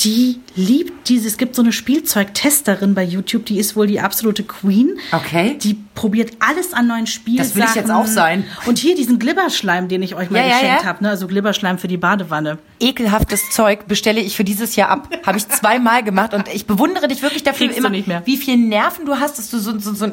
die 0.00 0.40
liebt 0.54 1.08
dieses. 1.08 1.32
Es 1.32 1.38
gibt 1.38 1.54
so 1.54 1.62
eine 1.62 1.72
Spielzeugtesterin 1.72 2.94
bei 2.94 3.02
YouTube, 3.02 3.46
die 3.46 3.58
ist 3.58 3.76
wohl 3.76 3.86
die 3.86 4.00
absolute 4.00 4.44
Queen. 4.44 4.98
Okay. 5.12 5.56
Die 5.62 5.82
probiert 5.98 6.30
alles 6.38 6.74
an 6.74 6.86
neuen 6.86 7.08
Spielsachen. 7.08 7.48
Das 7.48 7.56
will 7.56 7.64
ich 7.64 7.74
jetzt 7.74 7.90
auch 7.90 8.06
sein. 8.06 8.44
Und 8.66 8.78
hier 8.78 8.94
diesen 8.94 9.18
Glibberschleim, 9.18 9.88
den 9.88 10.00
ich 10.00 10.14
euch 10.14 10.30
mal 10.30 10.38
Ja, 10.38 10.46
ja, 10.46 10.52
geschenkt 10.52 10.82
ja. 10.82 10.86
habe, 10.88 11.02
ne? 11.02 11.10
also 11.10 11.26
Glibberschleim 11.26 11.76
für 11.78 11.88
die 11.88 11.96
Badewanne. 11.96 12.58
Ekelhaftes 12.78 13.50
Zeug 13.50 13.88
bestelle 13.88 14.20
ich 14.20 14.36
für 14.36 14.44
dieses 14.44 14.76
Jahr 14.76 14.90
ab. 14.90 15.08
Habe 15.26 15.38
ich 15.38 15.48
zweimal 15.48 16.04
gemacht 16.04 16.34
und 16.34 16.46
ich 16.54 16.66
bewundere 16.66 17.08
dich 17.08 17.22
wirklich 17.22 17.42
dafür 17.42 17.66
Kriegst 17.66 17.80
immer, 17.80 17.88
nicht 17.88 18.06
mehr. 18.06 18.22
wie 18.26 18.36
viel 18.36 18.56
Nerven 18.56 19.06
du 19.06 19.18
hast, 19.18 19.38
dass 19.38 19.50
du 19.50 19.58
so, 19.58 19.76
so, 19.80 19.92
so 19.92 20.04
ein 20.04 20.12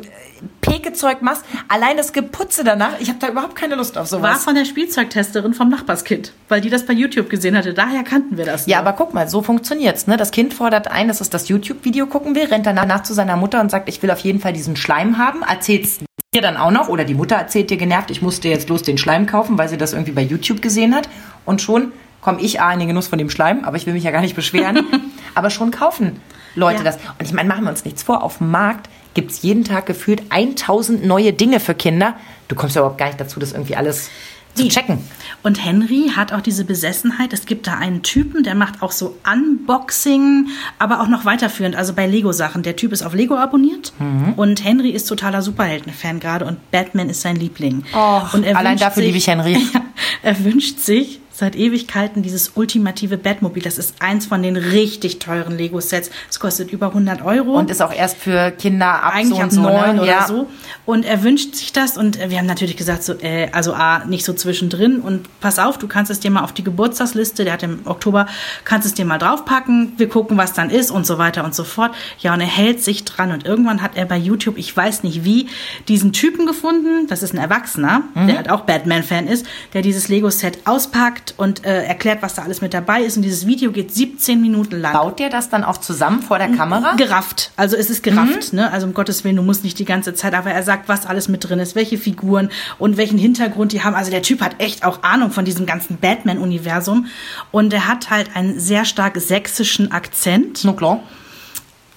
Pekezeug 0.61 1.21
machst. 1.21 1.45
Allein 1.67 1.97
das 1.97 2.11
Geputze 2.13 2.63
danach, 2.63 2.99
ich 2.99 3.09
habe 3.09 3.19
da 3.19 3.27
überhaupt 3.29 3.55
keine 3.55 3.75
Lust 3.75 3.97
auf 3.97 4.11
War 4.11 4.19
sowas. 4.19 4.43
von 4.43 4.55
der 4.55 4.65
Spielzeugtesterin 4.65 5.53
vom 5.53 5.69
Nachbarskind, 5.69 6.33
weil 6.49 6.61
die 6.61 6.69
das 6.71 6.85
bei 6.85 6.93
YouTube 6.93 7.29
gesehen 7.29 7.55
hatte. 7.55 7.73
Daher 7.75 8.03
kannten 8.03 8.37
wir 8.37 8.45
das. 8.45 8.65
Ja, 8.65 8.77
nur. 8.81 8.87
aber 8.87 8.97
guck 8.97 9.13
mal, 9.13 9.29
so 9.29 9.43
funktioniert's. 9.43 10.07
Ne? 10.07 10.17
Das 10.17 10.31
Kind 10.31 10.53
fordert 10.55 10.87
ein, 10.89 11.07
dass 11.07 11.21
es 11.21 11.29
das 11.29 11.47
YouTube-Video 11.47 12.07
gucken 12.07 12.33
will, 12.35 12.45
rennt 12.45 12.65
danach 12.65 13.03
zu 13.03 13.13
seiner 13.13 13.37
Mutter 13.37 13.61
und 13.61 13.69
sagt, 13.69 13.87
ich 13.89 14.01
will 14.01 14.09
auf 14.09 14.19
jeden 14.19 14.39
Fall 14.39 14.53
diesen 14.53 14.75
Schleim 14.75 15.17
haben, 15.19 15.43
erzählt's 15.77 16.05
dir 16.33 16.41
dann 16.41 16.57
auch 16.57 16.71
noch, 16.71 16.89
oder 16.89 17.03
die 17.03 17.13
Mutter 17.13 17.35
erzählt 17.35 17.69
dir 17.69 17.77
genervt, 17.77 18.11
ich 18.11 18.21
musste 18.21 18.49
jetzt 18.49 18.67
bloß 18.67 18.83
den 18.83 18.97
Schleim 18.97 19.25
kaufen, 19.25 19.57
weil 19.57 19.69
sie 19.69 19.77
das 19.77 19.93
irgendwie 19.93 20.11
bei 20.11 20.21
YouTube 20.21 20.61
gesehen 20.61 20.93
hat. 20.95 21.07
Und 21.45 21.61
schon 21.61 21.91
komme 22.21 22.41
ich 22.41 22.61
A 22.61 22.73
in 22.73 22.79
den 22.79 22.87
Genuss 22.87 23.07
von 23.07 23.19
dem 23.19 23.29
Schleim, 23.29 23.63
aber 23.63 23.77
ich 23.77 23.85
will 23.85 23.93
mich 23.93 24.03
ja 24.03 24.11
gar 24.11 24.21
nicht 24.21 24.35
beschweren. 24.35 24.85
aber 25.35 25.49
schon 25.49 25.71
kaufen 25.71 26.19
Leute 26.55 26.79
Ja. 26.79 26.83
das. 26.83 26.95
Und 26.97 27.25
ich 27.25 27.33
meine, 27.33 27.47
machen 27.47 27.63
wir 27.63 27.69
uns 27.69 27.85
nichts 27.85 28.03
vor, 28.03 28.23
auf 28.23 28.39
dem 28.39 28.51
Markt 28.51 28.89
gibt's 29.13 29.41
jeden 29.43 29.63
Tag 29.63 29.85
gefühlt 29.85 30.23
1000 30.29 31.05
neue 31.05 31.31
Dinge 31.33 31.59
für 31.59 31.73
Kinder. 31.73 32.15
Du 32.47 32.55
kommst 32.55 32.75
ja 32.75 32.81
überhaupt 32.81 32.97
gar 32.97 33.07
nicht 33.07 33.19
dazu, 33.19 33.39
das 33.39 33.53
irgendwie 33.53 33.75
alles 33.75 34.09
zu 34.55 34.67
checken. 34.67 34.99
Und 35.43 35.63
Henry 35.63 36.11
hat 36.15 36.33
auch 36.33 36.41
diese 36.41 36.65
Besessenheit. 36.65 37.33
Es 37.33 37.45
gibt 37.45 37.67
da 37.67 37.73
einen 37.77 38.01
Typen, 38.01 38.43
der 38.43 38.55
macht 38.55 38.81
auch 38.81 38.91
so 38.91 39.17
Unboxing, 39.31 40.47
aber 40.79 41.01
auch 41.01 41.07
noch 41.07 41.25
weiterführend, 41.25 41.75
also 41.75 41.93
bei 41.93 42.07
Lego-Sachen. 42.07 42.63
Der 42.63 42.75
Typ 42.75 42.91
ist 42.91 43.03
auf 43.03 43.13
Lego 43.13 43.35
abonniert 43.35 43.93
Mhm. 43.99 44.33
und 44.33 44.63
Henry 44.63 44.89
ist 44.89 45.05
totaler 45.07 45.41
Superhelden-Fan 45.41 46.19
gerade 46.19 46.45
und 46.45 46.71
Batman 46.71 47.09
ist 47.09 47.21
sein 47.21 47.35
Liebling. 47.35 47.83
Och, 47.93 48.33
und 48.33 48.45
allein 48.47 48.77
dafür 48.77 49.03
liebe 49.03 49.17
ich 49.17 49.27
Henry. 49.27 49.57
er 50.23 50.43
wünscht 50.43 50.79
sich 50.79 51.19
seit 51.37 51.55
Ewigkeiten 51.55 52.23
dieses 52.23 52.53
ultimative 52.55 53.17
Batmobil. 53.17 53.61
Das 53.61 53.77
ist 53.77 53.95
eins 53.99 54.25
von 54.25 54.41
den 54.41 54.55
richtig 54.55 55.19
teuren 55.19 55.57
Lego-Sets. 55.57 56.09
Es 56.29 56.39
kostet 56.39 56.71
über 56.71 56.87
100 56.87 57.23
Euro. 57.23 57.57
Und 57.57 57.69
ist 57.69 57.81
auch 57.81 57.93
erst 57.93 58.17
für 58.17 58.51
Kinder 58.51 59.03
ab 59.03 59.13
eigentlich 59.13 59.37
so 59.37 59.43
ab 59.43 59.51
so. 59.51 59.61
neun 59.61 59.95
ne? 59.97 60.01
oder 60.01 60.11
ja. 60.11 60.27
so. 60.27 60.47
Und 60.85 61.03
er 61.03 61.23
wünscht 61.23 61.55
sich 61.55 61.73
das 61.73 61.97
und 61.97 62.17
wir 62.29 62.37
haben 62.37 62.45
natürlich 62.45 62.77
gesagt, 62.77 63.03
so, 63.03 63.13
äh, 63.19 63.49
also 63.51 63.73
A, 63.73 64.05
nicht 64.05 64.23
so 64.23 64.33
zwischendrin 64.33 65.01
und 65.01 65.27
pass 65.41 65.59
auf, 65.59 65.77
du 65.77 65.87
kannst 65.87 66.09
es 66.09 66.19
dir 66.21 66.31
mal 66.31 66.43
auf 66.43 66.53
die 66.53 66.63
Geburtstagsliste, 66.63 67.43
der 67.43 67.53
hat 67.53 67.63
im 67.63 67.79
Oktober, 67.85 68.27
kannst 68.63 68.87
es 68.87 68.93
dir 68.93 69.03
mal 69.03 69.17
draufpacken, 69.17 69.93
wir 69.97 70.07
gucken, 70.07 70.37
was 70.37 70.53
dann 70.53 70.69
ist 70.69 70.89
und 70.89 71.05
so 71.05 71.17
weiter 71.17 71.43
und 71.43 71.53
so 71.53 71.63
fort. 71.65 71.93
Ja, 72.19 72.33
und 72.33 72.39
er 72.39 72.47
hält 72.47 72.81
sich 72.81 73.03
dran 73.03 73.31
und 73.31 73.45
irgendwann 73.45 73.81
hat 73.81 73.91
er 73.95 74.05
bei 74.05 74.17
YouTube, 74.17 74.57
ich 74.57 74.75
weiß 74.75 75.03
nicht 75.03 75.25
wie, 75.25 75.47
diesen 75.87 76.13
Typen 76.13 76.45
gefunden, 76.45 77.07
das 77.09 77.23
ist 77.23 77.33
ein 77.33 77.39
Erwachsener, 77.39 78.03
Mhm. 78.13 78.27
der 78.27 78.37
halt 78.37 78.49
auch 78.49 78.61
Batman-Fan 78.61 79.27
ist, 79.27 79.45
der 79.73 79.81
dieses 79.81 80.07
Lego-Set 80.07 80.59
auspackt 80.65 81.24
und 81.37 81.65
äh, 81.65 81.83
erklärt, 81.85 82.21
was 82.21 82.35
da 82.35 82.43
alles 82.43 82.61
mit 82.61 82.73
dabei 82.73 83.01
ist 83.01 83.17
und 83.17 83.23
dieses 83.23 83.47
Video 83.47 83.71
geht 83.71 83.93
17 83.93 84.39
Minuten 84.39 84.79
lang. 84.79 84.93
Baut 84.93 85.19
der 85.19 85.29
das 85.29 85.49
dann 85.49 85.63
auch 85.63 85.77
zusammen 85.77 86.21
vor 86.21 86.37
der 86.37 86.49
Kamera? 86.49 86.93
Gerafft. 86.95 87.51
Also 87.55 87.75
es 87.75 87.89
ist 87.89 88.03
gerafft, 88.03 88.53
ne? 88.53 88.71
Also 88.71 88.85
um 88.87 88.93
Gottes 88.93 89.23
Willen, 89.23 89.35
du 89.35 89.41
musst 89.41 89.63
nicht 89.63 89.79
die 89.79 89.85
ganze 89.85 90.13
Zeit, 90.13 90.33
aber 90.33 90.51
er 90.51 90.63
sagt, 90.63 90.87
was 90.87 91.05
alles 91.05 91.27
mit 91.27 91.47
drin 91.47 91.59
ist, 91.59 91.75
welche 91.75 91.97
Figuren 91.97 92.49
und 92.77 92.97
welchen 92.97 93.17
Hintergrund 93.17 93.71
die 93.71 93.83
haben. 93.83 93.95
Also 93.95 94.11
der 94.11 94.21
Typ 94.21 94.41
hat 94.41 94.55
echt 94.59 94.83
auch 94.85 95.03
Ahnung 95.03 95.31
von 95.31 95.45
diesem 95.45 95.65
ganzen 95.65 95.97
Batman-Universum. 95.97 97.07
Und 97.51 97.73
er 97.73 97.87
hat 97.87 98.09
halt 98.09 98.35
einen 98.35 98.59
sehr 98.59 98.85
stark 98.85 99.17
sächsischen 99.17 99.91
Akzent, 99.91 100.61
Na 100.63 100.73
klar. 100.73 101.01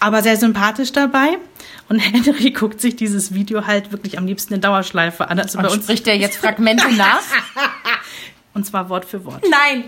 aber 0.00 0.22
sehr 0.22 0.36
sympathisch 0.36 0.92
dabei. 0.92 1.38
Und 1.88 1.98
Henry 2.00 2.50
guckt 2.50 2.80
sich 2.80 2.96
dieses 2.96 3.32
Video 3.34 3.66
halt 3.66 3.92
wirklich 3.92 4.18
am 4.18 4.26
liebsten 4.26 4.54
in 4.54 4.60
Dauerschleife 4.60 5.28
an. 5.30 5.38
Also 5.40 5.58
bei 5.58 5.64
Und 5.66 5.72
uns. 5.74 5.84
spricht 5.84 6.06
der 6.06 6.16
jetzt 6.16 6.36
Fragmente 6.36 6.84
nach? 6.96 7.20
Und 8.58 8.64
zwar 8.64 8.88
Wort 8.88 9.04
für 9.04 9.24
Wort. 9.24 9.44
Nein. 9.48 9.84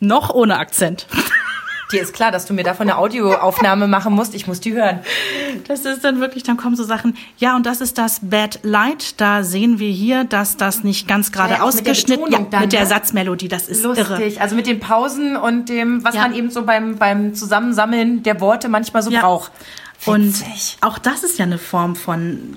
Noch 0.00 0.28
ohne 0.30 0.58
Akzent. 0.58 1.06
Dir 1.92 2.02
ist 2.02 2.12
klar, 2.12 2.30
dass 2.32 2.44
du 2.46 2.52
mir 2.52 2.62
davon 2.64 2.90
eine 2.90 2.98
Audioaufnahme 2.98 3.86
machen 3.86 4.12
musst. 4.12 4.34
Ich 4.34 4.46
muss 4.46 4.60
die 4.60 4.72
hören. 4.74 5.00
Das 5.68 5.84
ist 5.84 6.04
dann 6.04 6.20
wirklich, 6.20 6.42
dann 6.42 6.56
kommen 6.56 6.76
so 6.76 6.82
Sachen, 6.84 7.16
ja, 7.38 7.56
und 7.56 7.64
das 7.64 7.80
ist 7.80 7.96
das 7.96 8.20
Bad 8.22 8.58
Light. 8.64 9.18
Da 9.20 9.42
sehen 9.44 9.78
wir 9.78 9.90
hier, 9.90 10.24
dass 10.24 10.56
das 10.58 10.84
nicht 10.84 11.08
ganz 11.08 11.32
gerade 11.32 11.52
Ja, 11.54 11.58
mit 11.60 11.66
ausgeschnitten 11.68 12.24
Betonung 12.24 12.44
ja, 12.46 12.50
dann, 12.50 12.60
mit 12.62 12.72
der 12.72 12.80
ne? 12.80 12.86
Satzmelodie. 12.86 13.48
Das 13.48 13.68
ist 13.68 13.84
irre. 13.84 13.94
Lustig. 14.18 14.40
Also 14.42 14.56
mit 14.56 14.66
den 14.66 14.80
Pausen 14.80 15.36
und 15.36 15.68
dem, 15.68 16.04
was 16.04 16.16
Ja. 16.16 16.22
man 16.22 16.34
eben 16.34 16.50
so 16.50 16.64
beim, 16.64 16.96
beim 16.96 17.34
Zusammensammeln 17.34 18.22
der 18.24 18.40
Worte 18.40 18.68
manchmal 18.68 19.02
so 19.02 19.10
Ja. 19.10 19.20
braucht. 19.20 19.52
Und 20.04 20.34
auch 20.82 20.98
das 20.98 21.22
ist 21.24 21.38
ja 21.38 21.44
eine 21.46 21.56
Form 21.58 21.96
von 21.96 22.56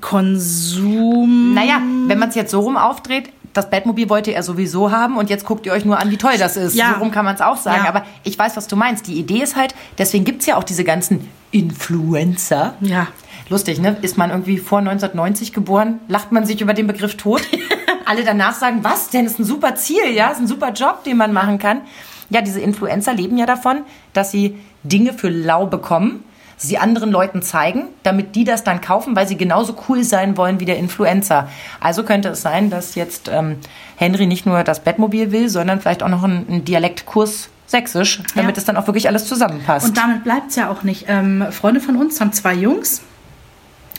Konsum. 0.00 1.54
Naja, 1.54 1.80
wenn 2.06 2.18
man 2.18 2.28
es 2.28 2.34
jetzt 2.34 2.50
so 2.52 2.60
rum 2.60 2.76
aufdreht, 2.76 3.30
das 3.54 3.70
Batmobil 3.70 4.10
wollte 4.10 4.34
er 4.34 4.42
sowieso 4.42 4.90
haben 4.90 5.16
und 5.16 5.30
jetzt 5.30 5.46
guckt 5.46 5.64
ihr 5.64 5.72
euch 5.72 5.84
nur 5.84 5.98
an, 5.98 6.10
wie 6.10 6.16
toll 6.16 6.36
das 6.38 6.56
ist. 6.56 6.74
Ja. 6.74 6.94
So 6.94 6.98
rum 6.98 7.10
kann 7.12 7.24
man 7.24 7.36
es 7.36 7.40
auch 7.40 7.56
sagen. 7.56 7.84
Ja. 7.84 7.88
Aber 7.88 8.04
ich 8.24 8.38
weiß, 8.38 8.56
was 8.56 8.66
du 8.66 8.76
meinst. 8.76 9.06
Die 9.06 9.14
Idee 9.14 9.42
ist 9.42 9.56
halt, 9.56 9.74
deswegen 9.96 10.24
gibt's 10.24 10.44
ja 10.44 10.56
auch 10.56 10.64
diese 10.64 10.84
ganzen 10.84 11.30
Influencer. 11.52 12.74
Ja. 12.80 13.06
Lustig, 13.48 13.78
ne? 13.78 13.96
Ist 14.02 14.18
man 14.18 14.30
irgendwie 14.30 14.58
vor 14.58 14.80
1990 14.80 15.52
geboren, 15.52 16.00
lacht 16.08 16.32
man 16.32 16.44
sich 16.44 16.60
über 16.60 16.74
den 16.74 16.86
Begriff 16.86 17.16
tot. 17.16 17.42
Alle 18.06 18.24
danach 18.24 18.54
sagen, 18.54 18.80
was 18.82 19.10
denn? 19.10 19.24
Ist 19.24 19.38
ein 19.38 19.44
super 19.44 19.76
Ziel, 19.76 20.10
ja? 20.12 20.30
Ist 20.30 20.40
ein 20.40 20.46
super 20.46 20.72
Job, 20.72 21.04
den 21.04 21.16
man 21.16 21.32
machen 21.32 21.58
kann. 21.58 21.82
Ja, 22.30 22.42
diese 22.42 22.60
Influencer 22.60 23.14
leben 23.14 23.38
ja 23.38 23.46
davon, 23.46 23.82
dass 24.12 24.30
sie 24.30 24.58
Dinge 24.82 25.12
für 25.12 25.28
lau 25.28 25.66
bekommen, 25.66 26.24
sie 26.56 26.78
anderen 26.78 27.10
Leuten 27.10 27.42
zeigen, 27.42 27.84
damit 28.02 28.34
die 28.36 28.44
das 28.44 28.64
dann 28.64 28.80
kaufen, 28.80 29.16
weil 29.16 29.26
sie 29.28 29.36
genauso 29.36 29.76
cool 29.88 30.04
sein 30.04 30.36
wollen 30.36 30.60
wie 30.60 30.64
der 30.64 30.78
Influencer. 30.78 31.48
Also 31.80 32.04
könnte 32.04 32.30
es 32.30 32.42
sein, 32.42 32.70
dass 32.70 32.94
jetzt 32.94 33.28
ähm, 33.32 33.56
Henry 33.96 34.26
nicht 34.26 34.46
nur 34.46 34.62
das 34.64 34.80
Bettmobil 34.80 35.32
will, 35.32 35.48
sondern 35.48 35.80
vielleicht 35.80 36.02
auch 36.02 36.08
noch 36.08 36.22
einen, 36.22 36.48
einen 36.48 36.64
Dialektkurs 36.64 37.48
Sächsisch, 37.66 38.22
damit 38.34 38.56
Ja. 38.56 38.60
es 38.60 38.66
dann 38.66 38.76
auch 38.76 38.86
wirklich 38.86 39.08
alles 39.08 39.26
zusammenpasst. 39.26 39.88
Und 39.88 39.96
damit 39.96 40.22
bleibt 40.22 40.50
es 40.50 40.56
ja 40.56 40.70
auch 40.70 40.82
nicht. 40.82 41.06
Ähm, 41.08 41.46
Freunde 41.50 41.80
von 41.80 41.96
uns 41.96 42.20
haben 42.20 42.32
zwei 42.32 42.52
Jungs, 42.54 43.00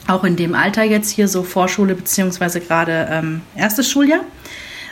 auch 0.06 0.22
in 0.22 0.36
dem 0.36 0.54
Alter 0.54 0.84
jetzt 0.84 1.10
hier 1.10 1.26
so 1.26 1.42
Vorschule 1.42 1.96
beziehungsweise 1.96 2.60
gerade 2.60 3.08
ähm, 3.10 3.42
erstes 3.56 3.90
Schuljahr. 3.90 4.20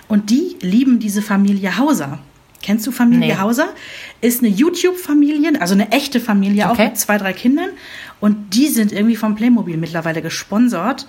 Und 0.09 0.29
die 0.31 0.57
lieben 0.61 0.99
diese 0.99 1.23
Familie 1.23 1.79
Hauser. 1.79 2.19
Kennst 2.65 2.87
du 2.87 2.93
Familie 2.93 3.35
Nee. 3.35 3.41
Hauser? 3.41 3.69
Ist 4.23 4.41
eine 4.41 4.49
YouTube-Familie, 4.49 5.61
also 5.61 5.75
eine 5.75 5.93
echte 5.93 6.19
Familie, 6.19 6.67
auch 6.69 6.73
Okay. 6.73 6.87
mit 6.89 6.99
zwei, 6.99 7.19
drei 7.19 7.35
Kindern. 7.35 7.69
Und 8.21 8.55
die 8.55 8.69
sind 8.69 8.91
irgendwie 8.91 9.17
vom 9.17 9.35
Playmobil 9.35 9.77
mittlerweile 9.77 10.23
gesponsert. 10.23 11.07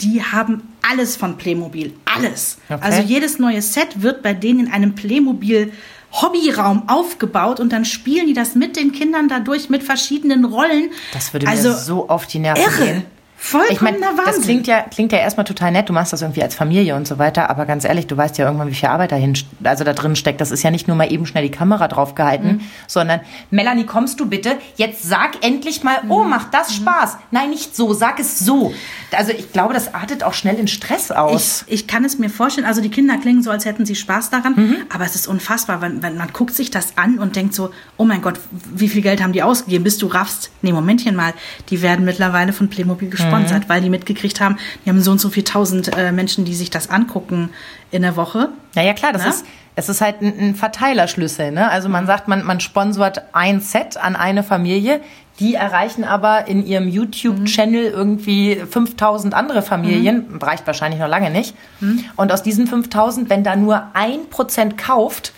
Die 0.00 0.22
haben 0.22 0.62
alles 0.82 1.16
von 1.16 1.36
Playmobil. 1.36 1.92
Alles. 2.06 2.56
Okay. 2.70 2.80
Also 2.82 3.02
jedes 3.02 3.38
neue 3.38 3.60
Set 3.60 4.00
wird 4.02 4.22
bei 4.22 4.32
denen 4.32 4.60
in 4.66 4.72
einem 4.72 4.94
Playmobil 4.94 5.72
Hobbyraum 6.12 6.88
aufgebaut 6.88 7.60
und 7.60 7.70
dann 7.72 7.84
spielen 7.84 8.26
die 8.26 8.32
das 8.34 8.54
mit 8.54 8.76
den 8.76 8.92
Kindern 8.92 9.28
dadurch 9.28 9.68
mit 9.68 9.82
verschiedenen 9.82 10.44
Rollen. 10.44 10.90
Das 11.12 11.32
würde 11.32 11.46
also 11.48 11.68
mir 11.70 11.74
so 11.76 12.08
auf 12.08 12.26
die 12.26 12.38
Nerven 12.38 12.62
irre. 12.62 12.84
gehen. 12.84 13.02
Vollkommener 13.46 13.72
Ich 13.72 13.80
meine, 13.82 14.00
Wahnsinn. 14.06 14.24
das 14.26 14.40
klingt 14.42 14.66
ja, 14.66 14.80
klingt 14.82 15.12
ja 15.12 15.18
erstmal 15.18 15.44
total 15.44 15.70
nett. 15.70 15.88
Du 15.88 15.92
machst 15.92 16.12
das 16.14 16.22
irgendwie 16.22 16.42
als 16.42 16.54
Familie 16.54 16.96
und 16.96 17.06
so 17.06 17.18
weiter. 17.18 17.50
Aber 17.50 17.66
ganz 17.66 17.84
ehrlich, 17.84 18.06
du 18.06 18.16
weißt 18.16 18.38
ja 18.38 18.46
irgendwann, 18.46 18.70
wie 18.70 18.74
viel 18.74 18.88
Arbeit 18.88 19.12
dahin, 19.12 19.34
also 19.64 19.84
da 19.84 19.92
drin 19.92 20.16
steckt. 20.16 20.40
Das 20.40 20.50
ist 20.50 20.62
ja 20.62 20.70
nicht 20.70 20.88
nur 20.88 20.96
mal 20.96 21.12
eben 21.12 21.26
schnell 21.26 21.42
die 21.44 21.50
Kamera 21.50 21.86
draufgehalten, 21.88 22.48
Mhm. 22.52 22.60
sondern 22.86 23.20
Melanie, 23.50 23.84
kommst 23.84 24.18
du 24.20 24.26
bitte? 24.26 24.56
Jetzt 24.76 25.02
sag 25.02 25.44
endlich 25.44 25.82
mal, 25.84 26.02
Mhm. 26.04 26.10
oh, 26.10 26.24
macht 26.24 26.54
das 26.54 26.74
Spaß? 26.74 27.18
Nein, 27.32 27.50
nicht 27.50 27.76
so. 27.76 27.92
Sag 27.92 28.18
es 28.18 28.38
so. 28.38 28.72
Also 29.12 29.32
ich 29.32 29.52
glaube, 29.52 29.74
das 29.74 29.92
artet 29.94 30.24
auch 30.24 30.32
schnell 30.34 30.56
in 30.58 30.66
Stress 30.66 31.10
aus. 31.10 31.64
Ich, 31.66 31.74
ich 31.82 31.86
kann 31.86 32.04
es 32.04 32.18
mir 32.18 32.30
vorstellen, 32.30 32.66
also 32.66 32.80
die 32.80 32.88
Kinder 32.90 33.18
klingen 33.18 33.42
so, 33.42 33.50
als 33.50 33.66
hätten 33.66 33.84
sie 33.84 33.94
Spaß 33.94 34.30
daran, 34.30 34.54
Mhm. 34.56 34.76
aber 34.92 35.04
es 35.04 35.14
ist 35.14 35.28
unfassbar, 35.28 35.82
wenn, 35.82 36.02
wenn 36.02 36.16
man 36.16 36.32
guckt 36.32 36.54
sich 36.54 36.70
das 36.70 36.96
an 36.96 37.18
und 37.18 37.36
denkt 37.36 37.54
so, 37.54 37.70
oh 37.98 38.04
mein 38.04 38.22
Gott, 38.22 38.40
wie 38.74 38.88
viel 38.88 39.02
Geld 39.02 39.22
haben 39.22 39.32
die 39.32 39.42
ausgegeben, 39.42 39.84
bis 39.84 39.98
du 39.98 40.06
raffst, 40.06 40.50
nee, 40.62 40.72
Momentchen 40.72 41.14
mal, 41.14 41.34
die 41.70 41.82
werden 41.82 42.04
mittlerweile 42.04 42.52
von 42.54 42.68
Playmobil 42.70 43.10
gesponsert, 43.42 43.68
weil 43.68 43.80
die 43.80 43.90
mitgekriegt 43.90 44.40
haben, 44.40 44.56
die 44.84 44.90
haben 44.90 45.00
so 45.00 45.10
und 45.10 45.20
so 45.20 45.28
viel 45.30 45.44
tausend 45.44 45.96
äh, 45.96 46.12
Menschen, 46.12 46.44
die 46.44 46.54
sich 46.54 46.70
das 46.70 46.90
angucken 46.90 47.50
in 47.90 48.02
der 48.02 48.16
Woche. 48.16 48.48
Naja, 48.74 48.92
klar, 48.94 49.12
das 49.12 49.22
Na? 49.24 49.30
ist, 49.30 49.46
es 49.76 49.88
ist 49.88 50.00
halt 50.00 50.20
ein, 50.22 50.32
ein 50.38 50.54
Verteilerschlüssel. 50.54 51.50
Ne? 51.52 51.68
Also 51.68 51.88
man 51.88 52.06
sagt, 52.06 52.28
man, 52.28 52.44
man 52.44 52.60
sponsort 52.60 53.22
ein 53.32 53.60
Set 53.60 53.96
an 53.96 54.16
eine 54.16 54.42
Familie. 54.42 55.00
Die 55.40 55.54
erreichen 55.54 56.04
aber 56.04 56.46
in 56.46 56.64
ihrem 56.64 56.86
YouTube-Channel 56.88 57.86
irgendwie 57.86 58.54
5000 58.70 59.34
andere 59.34 59.62
Familien. 59.62 60.26
Reicht 60.40 60.64
wahrscheinlich 60.64 61.00
noch 61.00 61.08
lange 61.08 61.28
nicht. 61.30 61.56
Und 62.14 62.30
aus 62.30 62.44
diesen 62.44 62.68
5000, 62.68 63.28
wenn 63.30 63.42
da 63.42 63.56
nur 63.56 63.88
ein 63.94 64.28
Prozent 64.30 64.78
kauft, 64.78 65.32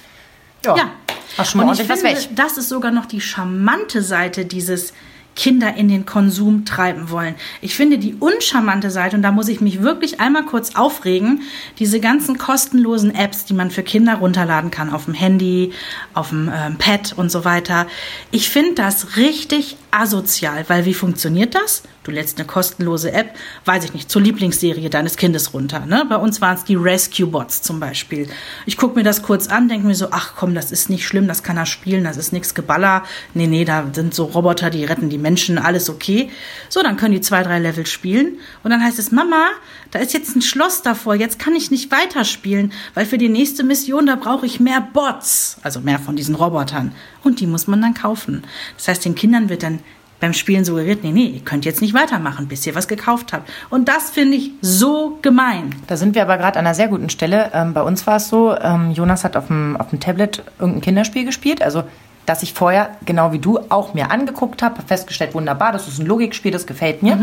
ja, 0.67 0.77
Ja. 0.77 1.45
schon 1.47 1.61
mal 1.63 1.69
Und 1.69 1.75
ich 1.75 1.81
ordentlich 1.81 1.89
was 1.89 2.01
finde, 2.03 2.17
weg. 2.21 2.29
das 2.37 2.59
ist 2.59 2.69
sogar 2.69 2.91
noch 2.91 3.07
die 3.07 3.23
charmante 3.23 4.03
Seite 4.03 4.45
dieses 4.45 4.93
Kinder 5.37 5.75
in 5.75 5.89
den 5.89 6.07
Konsum 6.07 6.65
treiben 6.65 7.11
wollen. 7.11 7.35
Ich 7.61 7.77
finde 7.77 7.99
die 7.99 8.15
uncharmante 8.15 8.91
Seite, 8.91 9.17
und 9.17 9.23
da 9.23 9.31
muss 9.31 9.49
ich 9.49 9.61
mich 9.61 9.83
wirklich 9.83 10.19
einmal 10.19 10.45
kurz 10.45 10.75
aufregen, 10.75 11.43
diese 11.79 12.01
ganzen 12.01 12.39
kostenlosen 12.39 13.15
Apps, 13.15 13.45
die 13.45 13.55
man 13.55 13.71
für 13.71 13.83
Kinder 13.83 14.17
runterladen 14.17 14.71
kann, 14.71 14.93
auf 14.93 15.05
dem 15.05 15.15
Handy, 15.15 15.73
auf 16.15 16.31
dem 16.31 16.51
ähm, 16.53 16.77
Pad 16.79 17.15
und 17.17 17.31
so 17.31 17.45
weiter. 17.45 17.87
Ich 18.31 18.49
finde 18.49 18.75
das 18.75 19.17
richtig 19.17 19.77
asozial, 19.91 20.65
weil 20.69 20.85
wie 20.87 20.95
funktioniert 20.95 21.55
das? 21.55 21.83
Du 22.07 22.13
lädst 22.13 22.39
eine 22.39 22.47
kostenlose 22.47 23.13
App, 23.13 23.35
weiß 23.65 23.85
ich 23.85 23.93
nicht, 23.93 24.09
zur 24.09 24.23
Lieblingsserie 24.23 24.89
deines 24.91 25.17
Kindes 25.17 25.53
runter. 25.53 25.87
Ne? 25.87 26.05
Bei 26.09 26.15
uns 26.15 26.41
waren 26.41 26.55
es 26.57 26.63
die 26.63 26.77
Rescue 26.77 27.27
Bots 27.27 27.63
zum 27.63 27.81
Beispiel. 27.81 28.29
Ich 28.65 28.77
gucke 28.77 28.95
mir 28.95 29.03
das 29.03 29.23
kurz 29.23 29.49
an, 29.49 29.69
denke 29.69 29.89
mir 29.89 29.97
so, 29.97 30.09
ach 30.13 30.35
komm, 30.37 30.55
das 30.55 30.71
ist 30.71 30.89
nicht 30.89 31.05
schlimm, 31.05 31.27
das 31.27 31.43
kann 31.43 31.57
er 31.57 31.67
spielen, 31.67 32.05
das 32.05 32.17
ist 32.17 32.33
nichts 32.33 32.55
Geballer. 32.55 33.03
Nee, 33.35 33.49
nee, 33.49 33.65
da 33.65 33.87
sind 33.93 34.15
so 34.15 34.27
Roboter, 34.27 34.71
die 34.71 34.85
retten 34.85 35.09
die 35.09 35.19
Menschen, 35.19 35.26
alles 35.59 35.91
okay. 35.91 36.31
So, 36.69 36.83
dann 36.83 36.97
können 36.97 37.15
die 37.15 37.21
zwei, 37.21 37.43
drei 37.43 37.59
Level 37.59 37.87
spielen. 37.87 38.39
Und 38.63 38.71
dann 38.71 38.83
heißt 38.83 38.99
es, 38.99 39.11
Mama, 39.13 39.49
da 39.91 39.99
ist 39.99 40.13
jetzt 40.13 40.37
ein 40.37 40.43
Schloss 40.43 40.83
davor, 40.83 41.15
jetzt 41.15 41.39
kann 41.39 41.55
ich 41.55 41.71
nicht 41.71 41.91
weiterspielen, 41.91 42.73
weil 42.95 43.07
für 43.07 43.19
die 43.19 43.29
nächste 43.29 43.65
Mission, 43.65 44.07
da 44.07 44.17
brauche 44.17 44.47
ich 44.47 44.61
mehr 44.61 44.81
Bots, 44.81 45.59
also 45.63 45.81
mehr 45.81 45.99
von 45.99 46.17
diesen 46.17 46.35
Robotern. 46.35 46.93
Und 47.23 47.41
die 47.41 47.47
muss 47.47 47.67
man 47.67 47.81
dann 47.81 47.95
kaufen. 47.95 48.45
Das 48.77 48.89
heißt, 48.89 49.05
den 49.05 49.15
Kindern 49.15 49.49
wird 49.49 49.63
dann 49.63 49.81
beim 50.21 50.33
Spielen 50.33 50.65
suggeriert, 50.65 51.03
nee, 51.03 51.13
nee, 51.13 51.27
ihr 51.27 51.41
könnt 51.41 51.65
jetzt 51.65 51.83
nicht 51.83 51.95
weitermachen, 51.95 52.49
bis 52.49 52.67
ihr 52.67 52.75
was 52.75 52.89
gekauft 52.89 53.33
habt. 53.33 53.51
Und 53.69 53.89
das 53.89 54.11
finde 54.11 54.37
ich 54.37 54.53
so 54.63 55.19
gemein. 55.21 55.75
Da 55.87 55.97
sind 55.97 56.15
wir 56.15 56.23
aber 56.23 56.39
gerade 56.39 56.59
an 56.59 56.67
einer 56.67 56.75
sehr 56.75 56.89
guten 56.89 57.11
Stelle. 57.11 57.51
Ähm, 57.53 57.75
bei 57.75 57.83
uns 57.83 58.07
war 58.07 58.17
es 58.17 58.29
so, 58.29 58.57
ähm, 58.57 58.93
Jonas 58.93 59.25
hat 59.25 59.37
auf 59.37 59.49
dem, 59.49 59.77
auf 59.77 59.91
dem 59.91 60.01
Tablet 60.01 60.43
irgendein 60.59 60.81
Kinderspiel 60.81 61.25
gespielt. 61.25 61.63
Also, 61.63 61.85
dass 62.27 62.43
ich 62.43 62.53
vorher, 62.53 62.97
genau 63.05 63.33
wie 63.33 63.39
du, 63.39 63.59
auch 63.69 63.95
mir 63.95 64.11
angeguckt 64.11 64.63
habe, 64.63 64.79
hab 64.79 64.89
festgestellt, 64.89 65.35
wunderbar, 65.35 65.73
das 65.73 65.89
ist 65.89 65.99
ein 65.99 66.07
Logikspiel, 66.07 66.51
das 66.51 66.67
gefällt 66.67 67.03
mir. 67.03 67.19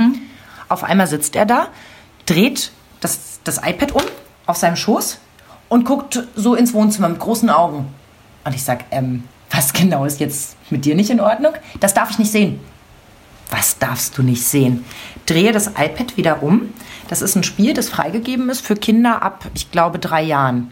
Auf 0.70 0.84
einmal 0.84 1.08
sitzt 1.08 1.36
er 1.36 1.46
da, 1.46 1.68
dreht 2.26 2.72
das, 3.02 3.40
das 3.44 3.58
iPad 3.58 3.92
um 3.92 4.02
auf 4.46 4.58
seinem 4.58 4.78
Schoß 4.78 5.20
und 5.70 5.86
guckt 5.86 6.24
so 6.36 6.56
ins 6.56 6.74
Wohnzimmer 6.74 7.10
mit 7.10 7.20
großen 7.20 7.50
Augen. 7.50 7.94
Und 8.46 8.56
ich 8.56 8.64
sag, 8.64 8.86
ähm, 8.92 9.24
was 9.52 9.74
genau 9.74 10.06
ist 10.06 10.20
jetzt 10.20 10.56
mit 10.70 10.86
dir 10.86 10.96
nicht 10.96 11.10
in 11.10 11.20
Ordnung? 11.20 11.54
Das 11.80 11.94
darf 11.94 12.10
ich 12.10 12.20
nicht 12.20 12.32
sehen. 12.32 12.60
Was 13.52 13.78
darfst 13.78 14.18
du 14.18 14.24
nicht 14.24 14.44
sehen? 14.44 14.84
Drehe 15.26 15.52
das 15.52 15.68
iPad 15.68 16.18
wieder 16.18 16.42
um. 16.42 16.74
Das 17.10 17.22
ist 17.22 17.36
ein 17.36 17.44
Spiel, 17.44 17.74
das 17.74 17.90
freigegeben 17.90 18.50
ist 18.50 18.66
für 18.66 18.76
Kinder 18.76 19.22
ab, 19.22 19.46
ich 19.54 19.72
glaube, 19.72 20.00
drei 20.00 20.24
Jahren. 20.24 20.72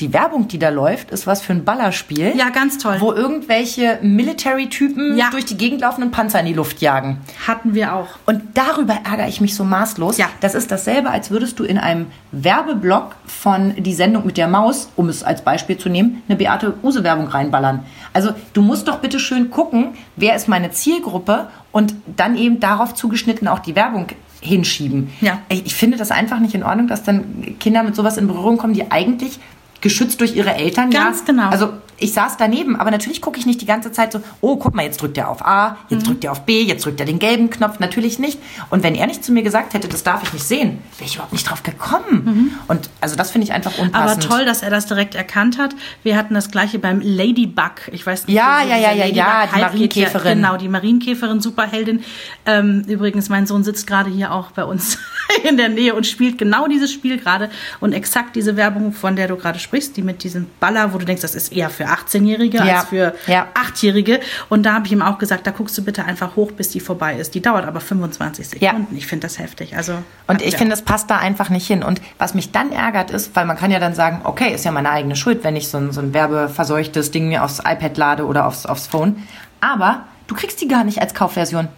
Die 0.00 0.12
Werbung, 0.12 0.48
die 0.48 0.58
da 0.58 0.68
läuft, 0.70 1.10
ist 1.10 1.26
was 1.28 1.40
für 1.40 1.52
ein 1.52 1.64
Ballerspiel. 1.64 2.32
Ja, 2.36 2.48
ganz 2.50 2.76
toll. 2.78 2.96
Wo 2.98 3.12
irgendwelche 3.12 3.98
Military-Typen 4.02 5.16
Ja. 5.16 5.30
durch 5.30 5.44
die 5.44 5.56
Gegend 5.56 5.80
laufen 5.80 6.02
und 6.02 6.10
Panzer 6.10 6.40
in 6.40 6.46
die 6.46 6.52
Luft 6.52 6.80
jagen. 6.80 7.18
Hatten 7.46 7.72
wir 7.74 7.94
auch. 7.94 8.08
Und 8.26 8.42
darüber 8.54 8.98
ärgere 9.04 9.28
ich 9.28 9.40
mich 9.40 9.54
so 9.54 9.62
maßlos. 9.64 10.18
Ja. 10.18 10.26
Das 10.40 10.54
ist 10.54 10.70
dasselbe, 10.72 11.10
als 11.10 11.30
würdest 11.30 11.58
du 11.60 11.64
in 11.64 11.78
einem 11.78 12.06
Werbeblock 12.32 13.14
von 13.26 13.74
die 13.76 13.94
Sendung 13.94 14.26
mit 14.26 14.36
der 14.36 14.48
Maus, 14.48 14.90
um 14.96 15.08
es 15.08 15.22
als 15.22 15.42
Beispiel 15.42 15.78
zu 15.78 15.88
nehmen, 15.88 16.22
eine 16.28 16.36
Beate 16.36 16.74
Use-Werbung 16.82 17.28
reinballern. 17.28 17.84
Also 18.12 18.30
du 18.54 18.62
musst 18.62 18.88
doch 18.88 18.98
bitte 18.98 19.20
schön 19.20 19.50
gucken, 19.50 19.94
wer 20.16 20.34
ist 20.34 20.48
meine 20.48 20.72
Zielgruppe 20.72 21.48
und 21.70 21.94
dann 22.16 22.36
eben 22.36 22.60
darauf 22.60 22.94
zugeschnitten 22.94 23.48
auch 23.48 23.60
die 23.60 23.76
Werbung 23.76 24.06
hinschieben. 24.44 25.10
Ja. 25.20 25.40
Ich 25.48 25.74
finde 25.74 25.96
das 25.96 26.10
einfach 26.10 26.38
nicht 26.38 26.54
in 26.54 26.62
Ordnung, 26.62 26.86
dass 26.86 27.02
dann 27.02 27.58
Kinder 27.58 27.82
mit 27.82 27.96
sowas 27.96 28.16
in 28.16 28.26
Berührung 28.26 28.58
kommen, 28.58 28.74
die 28.74 28.90
eigentlich 28.90 29.38
geschützt 29.80 30.20
durch 30.20 30.36
ihre 30.36 30.54
Eltern. 30.54 30.90
Ganz 30.90 31.20
ja, 31.20 31.24
genau. 31.26 31.48
Also 31.48 31.72
ich 31.98 32.12
saß 32.12 32.36
daneben, 32.36 32.76
aber 32.76 32.90
natürlich 32.90 33.20
gucke 33.20 33.38
ich 33.38 33.46
nicht 33.46 33.60
die 33.60 33.66
ganze 33.66 33.92
Zeit 33.92 34.12
so, 34.12 34.20
oh, 34.40 34.56
guck 34.56 34.74
mal, 34.74 34.82
jetzt 34.84 35.00
drückt 35.00 35.16
er 35.18 35.28
auf 35.28 35.44
A, 35.44 35.76
jetzt 35.88 36.02
Mhm. 36.02 36.06
drückt 36.08 36.24
er 36.24 36.32
auf 36.32 36.42
B, 36.44 36.62
jetzt 36.62 36.84
drückt 36.84 37.00
er 37.00 37.06
den 37.06 37.18
gelben 37.18 37.50
Knopf. 37.50 37.78
Natürlich 37.78 38.18
nicht. 38.18 38.38
Und 38.70 38.82
wenn 38.82 38.94
er 38.94 39.06
nicht 39.06 39.24
zu 39.24 39.32
mir 39.32 39.42
gesagt 39.42 39.74
hätte, 39.74 39.88
das 39.88 40.02
darf 40.02 40.22
ich 40.24 40.32
nicht 40.32 40.44
sehen, 40.44 40.78
wäre 40.98 41.06
ich 41.08 41.14
überhaupt 41.14 41.32
nicht 41.32 41.48
drauf 41.48 41.62
gekommen. 41.62 42.58
Und 42.68 42.90
also 43.00 43.16
das 43.16 43.30
finde 43.30 43.46
ich 43.46 43.52
einfach 43.52 43.72
Mhm. 43.78 43.90
Aber 43.92 44.04
unpassend. 44.12 44.24
toll, 44.24 44.44
dass 44.44 44.62
er 44.62 44.70
das 44.70 44.86
direkt 44.86 45.14
erkannt 45.14 45.58
hat. 45.58 45.74
Wir 46.02 46.16
hatten 46.16 46.34
das 46.34 46.50
gleiche 46.50 46.78
beim 46.78 47.00
Ladybug. 47.02 47.88
Ich 47.92 48.06
weiß 48.06 48.26
nicht, 48.26 48.34
Ja, 48.36 48.62
ja, 48.62 48.76
ja, 48.76 48.92
ja, 48.92 49.06
ja, 49.06 49.24
Ladybug-Hype 49.26 49.52
die 49.54 49.60
Marienkäferin. 49.60 50.26
Ja, 50.42 50.48
genau, 50.48 50.56
die 50.58 50.68
Marienkäferin, 50.68 51.40
Superheldin. 51.40 52.04
Ähm, 52.46 52.84
übrigens, 52.86 53.28
mein 53.28 53.46
Sohn 53.46 53.64
sitzt 53.64 53.86
gerade 53.86 54.10
hier 54.10 54.32
auch 54.32 54.50
bei 54.52 54.64
uns 54.64 54.98
in 55.48 55.56
der 55.56 55.68
Nähe 55.68 55.94
und 55.94 56.06
spielt 56.06 56.38
genau 56.38 56.66
dieses 56.68 56.92
Spiel 56.92 57.18
gerade. 57.18 57.50
Und 57.80 57.92
exakt 57.92 58.36
diese 58.36 58.56
Werbung, 58.56 58.92
von 58.92 59.16
der 59.16 59.28
du 59.28 59.36
gerade 59.36 59.58
sprichst, 59.58 59.96
die 59.96 60.02
mit 60.02 60.22
diesem 60.24 60.46
Baller, 60.60 60.92
wo 60.92 60.98
du 60.98 61.04
denkst, 61.04 61.22
das 61.22 61.34
ist 61.34 61.52
eher 61.52 61.70
für 61.70 61.83
18-Jährige 61.86 62.58
Ja, 62.58 62.78
als 62.78 62.88
für 62.88 63.14
ja. 63.26 63.46
8-Jährige. 63.54 64.20
Und 64.48 64.64
da 64.64 64.74
habe 64.74 64.86
ich 64.86 64.92
ihm 64.92 65.02
auch 65.02 65.18
gesagt, 65.18 65.46
da 65.46 65.50
guckst 65.50 65.76
du 65.78 65.84
bitte 65.84 66.04
einfach 66.04 66.36
hoch, 66.36 66.52
bis 66.52 66.70
die 66.70 66.80
vorbei 66.80 67.16
ist. 67.16 67.34
Die 67.34 67.42
dauert 67.42 67.66
aber 67.66 67.80
25 67.80 68.60
Ja. 68.60 68.70
Sekunden. 68.70 68.96
Ich 68.96 69.06
finde 69.06 69.26
das 69.26 69.38
heftig. 69.38 69.76
Also, 69.76 69.94
Und 70.26 70.42
ich 70.42 70.52
ja. 70.52 70.58
finde, 70.58 70.74
es 70.74 70.82
passt 70.82 71.10
da 71.10 71.18
einfach 71.18 71.50
nicht 71.50 71.66
hin. 71.66 71.82
Und 71.82 72.00
was 72.18 72.34
mich 72.34 72.52
dann 72.52 72.72
ärgert 72.72 73.10
ist, 73.10 73.34
weil 73.36 73.44
man 73.46 73.56
kann 73.56 73.70
ja 73.70 73.78
dann 73.78 73.94
sagen, 73.94 74.20
okay, 74.24 74.52
ist 74.54 74.64
ja 74.64 74.70
meine 74.70 74.90
eigene 74.90 75.16
Schuld, 75.16 75.44
wenn 75.44 75.56
ich 75.56 75.68
so 75.68 75.78
ein, 75.78 75.92
so 75.92 76.00
ein 76.00 76.14
werbeverseuchtes 76.14 77.10
Ding 77.10 77.28
mir 77.28 77.44
aufs 77.44 77.60
iPad 77.60 77.96
lade 77.96 78.26
oder 78.26 78.46
aufs, 78.46 78.66
aufs 78.66 78.86
Phone. 78.86 79.22
Aber 79.60 80.04
du 80.26 80.34
kriegst 80.34 80.60
die 80.60 80.68
gar 80.68 80.84
nicht 80.84 81.00
als 81.00 81.14
Kaufversion. 81.14 81.68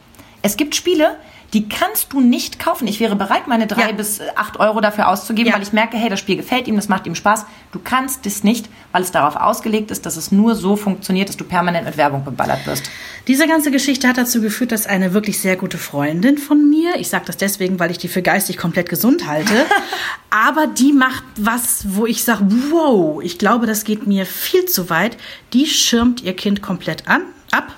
Es 0.43 0.57
gibt 0.57 0.75
Spiele, 0.75 1.17
die 1.53 1.69
kannst 1.69 2.13
du 2.13 2.21
nicht 2.21 2.59
kaufen. 2.59 2.89
Ich 2.89 2.99
wäre 2.99 3.15
bereit, 3.15 3.47
meine 3.47 3.67
drei 3.69 3.87
Ja. 3.91 3.93
bis 3.93 4.21
acht 4.35 4.59
Euro 4.59 4.81
dafür 4.81 5.09
auszugeben, 5.09 5.49
Ja. 5.51 5.55
weil 5.55 5.63
ich 5.63 5.73
merke, 5.73 5.97
hey, 5.97 6.09
das 6.11 6.19
Spiel 6.19 6.37
gefällt 6.37 6.67
ihm, 6.67 6.75
das 6.77 6.89
macht 6.89 7.07
ihm 7.07 7.15
Spaß. 7.15 7.47
Du 7.71 7.79
kannst 7.79 8.27
es 8.27 8.43
nicht, 8.43 8.67
weil 8.93 9.03
es 9.03 9.13
darauf 9.13 9.37
ausgelegt 9.37 9.91
ist, 9.93 10.07
dass 10.07 10.17
es 10.17 10.33
nur 10.33 10.57
so 10.57 10.75
funktioniert, 10.77 11.29
dass 11.29 11.37
du 11.37 11.45
permanent 11.45 11.87
mit 11.87 11.97
Werbung 11.97 12.25
beballert 12.25 12.67
wirst. 12.67 12.91
Diese 13.29 13.47
ganze 13.47 13.71
Geschichte 13.71 14.09
hat 14.09 14.19
dazu 14.19 14.41
geführt, 14.41 14.73
dass 14.73 14.87
eine 14.87 15.13
wirklich 15.15 15.39
sehr 15.41 15.57
gute 15.57 15.79
Freundin 15.79 16.37
von 16.37 16.69
mir, 16.69 16.97
ich 16.97 17.09
sage 17.09 17.25
das 17.27 17.37
deswegen, 17.37 17.79
weil 17.79 17.93
ich 17.93 17.99
die 17.99 18.09
für 18.09 18.23
geistig 18.23 18.57
komplett 18.57 18.89
gesund 18.89 19.27
halte, 19.27 19.67
aber 20.31 20.67
die 20.67 20.93
macht 20.93 21.25
was, 21.37 21.85
wo 21.91 22.07
ich 22.07 22.25
sage, 22.25 22.45
wow, 22.71 23.23
ich 23.23 23.39
glaube, 23.39 23.67
das 23.67 23.85
geht 23.85 24.07
mir 24.07 24.27
viel 24.27 24.67
zu 24.67 24.91
weit. 24.91 25.17
Die 25.53 25.67
schirmt 25.67 26.23
ihr 26.23 26.35
Kind 26.35 26.61
komplett 26.61 27.07
an, 27.09 27.23
ab. 27.53 27.73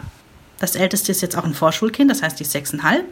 Das 0.59 0.75
älteste 0.75 1.12
ist 1.12 1.23
jetzt 1.23 1.37
auch 1.37 1.45
ein 1.45 1.55
Vorschulkind, 1.55 2.11
das 2.11 2.23
heißt, 2.23 2.38
die 2.38 2.45
ist 2.45 2.53
sechseinhalb. 2.53 3.05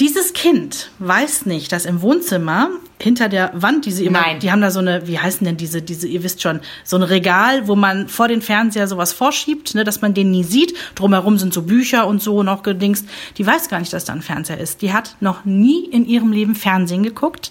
Dieses 0.00 0.32
Kind 0.32 0.90
weiß 0.98 1.44
nicht, 1.44 1.72
dass 1.72 1.84
im 1.84 2.00
Wohnzimmer 2.00 2.70
hinter 2.98 3.28
der 3.28 3.50
Wand, 3.52 3.84
die 3.84 3.92
sie 3.92 4.06
immer, 4.06 4.22
Nein. 4.22 4.40
die 4.40 4.50
haben 4.50 4.62
da 4.62 4.70
so 4.70 4.80
eine, 4.80 5.06
wie 5.06 5.18
heißen 5.18 5.44
denn 5.44 5.58
diese, 5.58 5.82
diese, 5.82 6.08
ihr 6.08 6.22
wisst 6.22 6.40
schon, 6.40 6.60
so 6.84 6.96
ein 6.96 7.02
Regal, 7.02 7.68
wo 7.68 7.76
man 7.76 8.08
vor 8.08 8.26
den 8.26 8.40
Fernseher 8.40 8.88
sowas 8.88 9.12
vorschiebt, 9.12 9.74
ne, 9.74 9.84
dass 9.84 10.00
man 10.00 10.14
den 10.14 10.30
nie 10.30 10.42
sieht. 10.42 10.74
Drumherum 10.94 11.36
sind 11.36 11.52
so 11.52 11.60
Bücher 11.60 12.06
und 12.06 12.22
so 12.22 12.42
noch 12.42 12.62
gedingst. 12.62 13.06
Die 13.36 13.46
weiß 13.46 13.68
gar 13.68 13.78
nicht, 13.78 13.92
dass 13.92 14.06
da 14.06 14.14
ein 14.14 14.22
Fernseher 14.22 14.56
ist. 14.56 14.80
Die 14.80 14.94
hat 14.94 15.16
noch 15.20 15.44
nie 15.44 15.84
in 15.84 16.06
ihrem 16.06 16.32
Leben 16.32 16.54
Fernsehen 16.54 17.02
geguckt. 17.02 17.50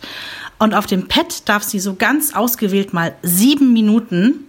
Und 0.57 0.73
auf 0.73 0.87
dem 0.87 1.07
Pad 1.07 1.47
darf 1.47 1.61
sie 1.61 1.79
so 1.79 1.93
ganz 1.93 2.33
ausgewählt 2.33 2.93
mal 2.93 3.13
sieben 3.21 3.73
Minuten 3.73 4.45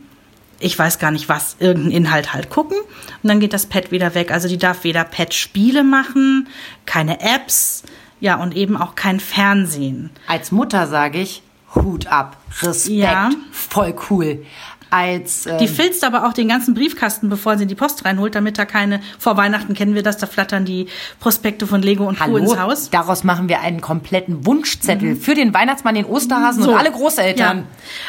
ich 0.60 0.78
weiß 0.78 0.98
gar 0.98 1.10
nicht 1.10 1.28
was, 1.28 1.56
irgendeinen 1.58 1.92
Inhalt 1.92 2.32
halt 2.32 2.50
gucken 2.50 2.76
und 3.22 3.28
dann 3.28 3.40
geht 3.40 3.52
das 3.52 3.66
Pad 3.66 3.90
wieder 3.90 4.14
weg. 4.14 4.30
Also 4.30 4.46
die 4.48 4.58
darf 4.58 4.84
weder 4.84 5.04
Pad-Spiele 5.04 5.82
machen, 5.84 6.48
keine 6.86 7.20
Apps, 7.20 7.82
ja 8.20 8.36
und 8.36 8.54
eben 8.54 8.76
auch 8.76 8.94
kein 8.94 9.20
Fernsehen. 9.20 10.10
Als 10.26 10.52
Mutter 10.52 10.86
sage 10.86 11.20
ich, 11.20 11.42
Hut 11.74 12.06
ab, 12.08 12.36
Respekt, 12.62 12.98
Ja. 12.98 13.30
voll 13.52 13.94
cool. 14.10 14.44
Als 14.90 15.46
ähm, 15.46 15.58
Die 15.58 15.68
filzt 15.68 16.04
aber 16.04 16.26
auch 16.26 16.32
den 16.32 16.48
ganzen 16.48 16.74
Briefkasten, 16.74 17.28
bevor 17.28 17.56
sie 17.56 17.62
in 17.62 17.68
die 17.68 17.74
Post 17.74 18.04
reinholt, 18.04 18.34
damit 18.34 18.58
da 18.58 18.64
keine, 18.64 19.00
vor 19.18 19.36
Weihnachten 19.36 19.74
kennen 19.74 19.94
wir 19.94 20.02
das, 20.02 20.16
da 20.18 20.26
flattern 20.26 20.64
die 20.64 20.86
Prospekte 21.20 21.66
von 21.66 21.80
Lego 21.82 22.06
und 22.08 22.18
Co. 22.18 22.24
Hallo, 22.24 22.36
ins 22.38 22.58
Haus. 22.58 22.90
daraus 22.90 23.22
machen 23.24 23.48
wir 23.48 23.60
einen 23.60 23.80
kompletten 23.80 24.44
Wunschzettel 24.46 25.16
für 25.16 25.34
den 25.34 25.54
Weihnachtsmann, 25.54 25.94
den 25.94 26.04
Osterhasen 26.06 26.62
So. 26.64 26.72
und 26.72 26.78
alle 26.78 26.90
Großeltern. 26.90 27.58
Ja. 27.58 27.64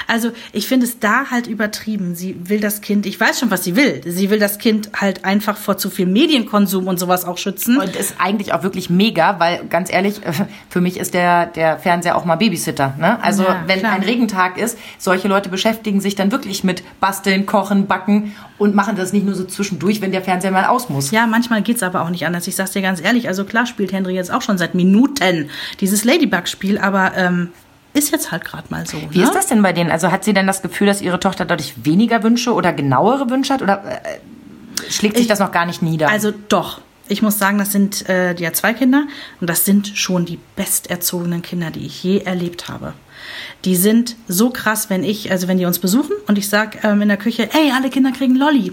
Also 0.08 0.32
ich 0.54 0.68
finde 0.68 0.86
es 0.86 1.00
da 1.00 1.26
halt 1.30 1.48
übertrieben. 1.48 2.16
Sie 2.16 2.36
will 2.50 2.60
das 2.60 2.82
Kind, 2.82 3.06
ich 3.06 3.20
weiß 3.20 3.40
schon, 3.40 3.52
was 3.52 3.64
sie 3.64 3.76
will. 3.76 4.02
Sie 4.06 4.30
will 4.30 4.40
das 4.40 4.58
Kind 4.58 4.90
halt 5.00 5.24
einfach 5.26 5.58
vor 5.58 5.78
zu 5.78 5.90
viel 5.90 6.06
Medienkonsum 6.08 6.88
und 6.88 7.00
sowas 7.00 7.26
auch 7.26 7.38
schützen. 7.38 7.78
Und 7.80 7.96
ist 7.96 8.16
eigentlich 8.20 8.54
auch 8.54 8.64
wirklich 8.64 8.90
mega, 8.90 9.40
weil 9.40 9.66
ganz 9.70 9.92
ehrlich, 9.92 10.26
äh, 10.26 10.32
für 10.70 10.82
mich 10.82 10.98
ist 10.98 11.14
der, 11.14 11.46
der 11.48 11.78
Fernseher 11.78 12.16
auch 12.18 12.26
mal 12.26 12.38
Babysitter. 12.38 12.96
Ne? 12.98 13.22
Also 13.24 13.44
Ja, 13.44 13.64
wenn 13.68 13.80
klar. 13.80 13.94
ein 13.94 14.04
Regentag 14.04 14.58
ist, 14.58 14.78
solche 14.98 15.28
Leute 15.28 15.50
beschäftigen 15.50 16.02
sich 16.02 16.16
dann 16.16 16.32
wirklich 16.32 16.64
mit 16.64 16.71
Basteln, 17.00 17.46
Kochen, 17.46 17.88
Backen 17.88 18.34
und 18.58 18.76
machen 18.76 18.96
das 18.96 19.14
nicht 19.14 19.26
nur 19.26 19.36
so 19.36 19.44
zwischendurch, 19.44 20.02
wenn 20.02 20.12
der 20.12 20.22
Fernseher 20.22 20.52
mal 20.52 20.66
aus 20.66 20.90
muss. 20.90 21.12
Ja, 21.12 21.28
manchmal 21.28 21.62
geht's 21.62 21.84
aber 21.84 22.02
auch 22.02 22.10
nicht 22.10 22.26
anders. 22.26 22.48
Ich 22.48 22.56
sag's 22.56 22.72
dir 22.72 22.82
ganz 22.82 23.02
ehrlich. 23.02 23.28
Also 23.28 23.44
klar 23.46 23.66
spielt 23.66 23.92
Henry 23.92 24.14
jetzt 24.16 24.32
auch 24.32 24.42
schon 24.42 24.58
seit 24.58 24.76
Minuten 24.76 25.50
dieses 25.80 26.04
Ladybug-Spiel, 26.04 26.78
aber 26.78 27.12
ähm, 27.18 27.50
ist 27.94 28.12
jetzt 28.12 28.32
halt 28.32 28.46
gerade 28.46 28.68
mal 28.70 28.88
so. 28.88 28.98
Wie 29.10 29.20
ne? 29.20 29.24
ist 29.26 29.36
das 29.36 29.48
denn 29.48 29.62
bei 29.62 29.74
denen? 29.74 29.92
Also 29.92 30.12
hat 30.12 30.24
sie 30.24 30.34
denn 30.34 30.48
das 30.48 30.62
Gefühl, 30.62 30.88
dass 30.88 31.02
ihre 31.02 31.20
Tochter 31.20 31.46
dadurch 31.46 31.74
weniger 31.84 32.24
Wünsche 32.24 32.54
oder 32.54 32.72
genauere 32.72 33.30
Wünsche 33.30 33.54
hat? 33.54 33.62
Oder 33.62 33.84
äh, 33.84 34.90
schlägt 34.90 35.16
sich 35.16 35.24
Ich- 35.24 35.28
das 35.30 35.40
noch 35.40 35.52
gar 35.52 35.66
nicht 35.66 35.82
nieder? 35.82 36.10
Also 36.10 36.32
doch. 36.50 36.82
Ich 37.12 37.22
muss 37.22 37.38
sagen, 37.38 37.58
das 37.58 37.74
sind 37.74 38.08
äh, 38.08 38.34
ja 38.36 38.54
zwei 38.54 38.72
Kinder 38.72 39.06
und 39.42 39.50
das 39.50 39.66
sind 39.66 39.90
schon 39.90 40.24
die 40.24 40.40
besterzogenen 40.56 41.42
Kinder, 41.42 41.70
die 41.70 41.86
ich 41.86 42.02
je 42.02 42.20
erlebt 42.20 42.70
habe. 42.70 42.94
Die 43.66 43.76
sind 43.76 44.16
so 44.30 44.50
krass, 44.50 44.90
wenn 44.90 45.04
ich, 45.04 45.30
also 45.30 45.50
wenn 45.50 45.58
die 45.58 45.66
uns 45.66 45.80
besuchen 45.80 46.16
und 46.28 46.38
ich 46.38 46.48
sag 46.48 46.86
ähm, 46.86 47.02
in 47.02 47.10
der 47.10 47.18
Küche, 47.18 47.50
ey, 47.52 47.74
alle 47.76 47.90
Kinder 47.90 48.14
kriegen 48.14 48.36
Lolli 48.36 48.72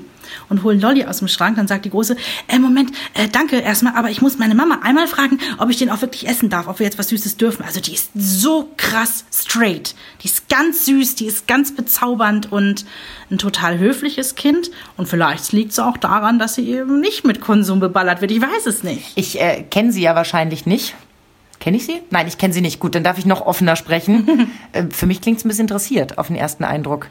und 0.48 0.62
holen 0.62 0.80
Lolli 0.80 1.04
aus 1.04 1.18
dem 1.18 1.28
Schrank, 1.28 1.56
dann 1.56 1.68
sagt 1.68 1.84
die 1.84 1.90
Große, 1.90 2.16
äh, 2.48 2.58
Moment, 2.58 2.92
äh, 3.14 3.28
danke 3.28 3.58
erstmal, 3.58 3.94
aber 3.94 4.10
ich 4.10 4.20
muss 4.20 4.38
meine 4.38 4.54
Mama 4.54 4.80
einmal 4.82 5.06
fragen, 5.06 5.38
ob 5.58 5.70
ich 5.70 5.76
den 5.76 5.90
auch 5.90 6.00
wirklich 6.00 6.28
essen 6.28 6.50
darf, 6.50 6.68
ob 6.68 6.78
wir 6.78 6.86
jetzt 6.86 6.98
was 6.98 7.08
Süßes 7.08 7.36
dürfen. 7.36 7.64
Also 7.64 7.80
die 7.80 7.94
ist 7.94 8.10
so 8.14 8.70
krass 8.76 9.24
straight. 9.32 9.94
Die 10.22 10.28
ist 10.28 10.48
ganz 10.48 10.86
süß, 10.86 11.14
die 11.14 11.26
ist 11.26 11.46
ganz 11.46 11.74
bezaubernd 11.74 12.50
und 12.52 12.84
ein 13.30 13.38
total 13.38 13.78
höfliches 13.78 14.34
Kind. 14.34 14.70
Und 14.96 15.08
vielleicht 15.08 15.52
liegt 15.52 15.72
es 15.72 15.78
auch 15.78 15.96
daran, 15.96 16.38
dass 16.38 16.54
sie 16.54 16.68
eben 16.70 17.00
nicht 17.00 17.24
mit 17.24 17.40
Konsum 17.40 17.80
beballert 17.80 18.20
wird. 18.20 18.30
Ich 18.30 18.40
weiß 18.40 18.66
es 18.66 18.82
nicht. 18.82 19.12
Ich 19.14 19.40
äh, 19.40 19.62
kenne 19.62 19.92
sie 19.92 20.02
ja 20.02 20.14
wahrscheinlich 20.14 20.66
nicht. 20.66 20.94
Kenne 21.60 21.76
ich 21.76 21.86
sie? 21.86 22.00
Nein, 22.10 22.28
ich 22.28 22.38
kenne 22.38 22.54
sie 22.54 22.60
nicht. 22.60 22.78
Gut, 22.78 22.94
dann 22.94 23.04
darf 23.04 23.18
ich 23.18 23.26
noch 23.26 23.40
offener 23.40 23.76
sprechen. 23.76 24.50
äh, 24.72 24.84
für 24.90 25.06
mich 25.06 25.20
klingt 25.20 25.38
es 25.38 25.44
ein 25.44 25.48
bisschen 25.48 25.62
interessiert 25.62 26.18
auf 26.18 26.28
den 26.28 26.36
ersten 26.36 26.64
Eindruck. 26.64 27.08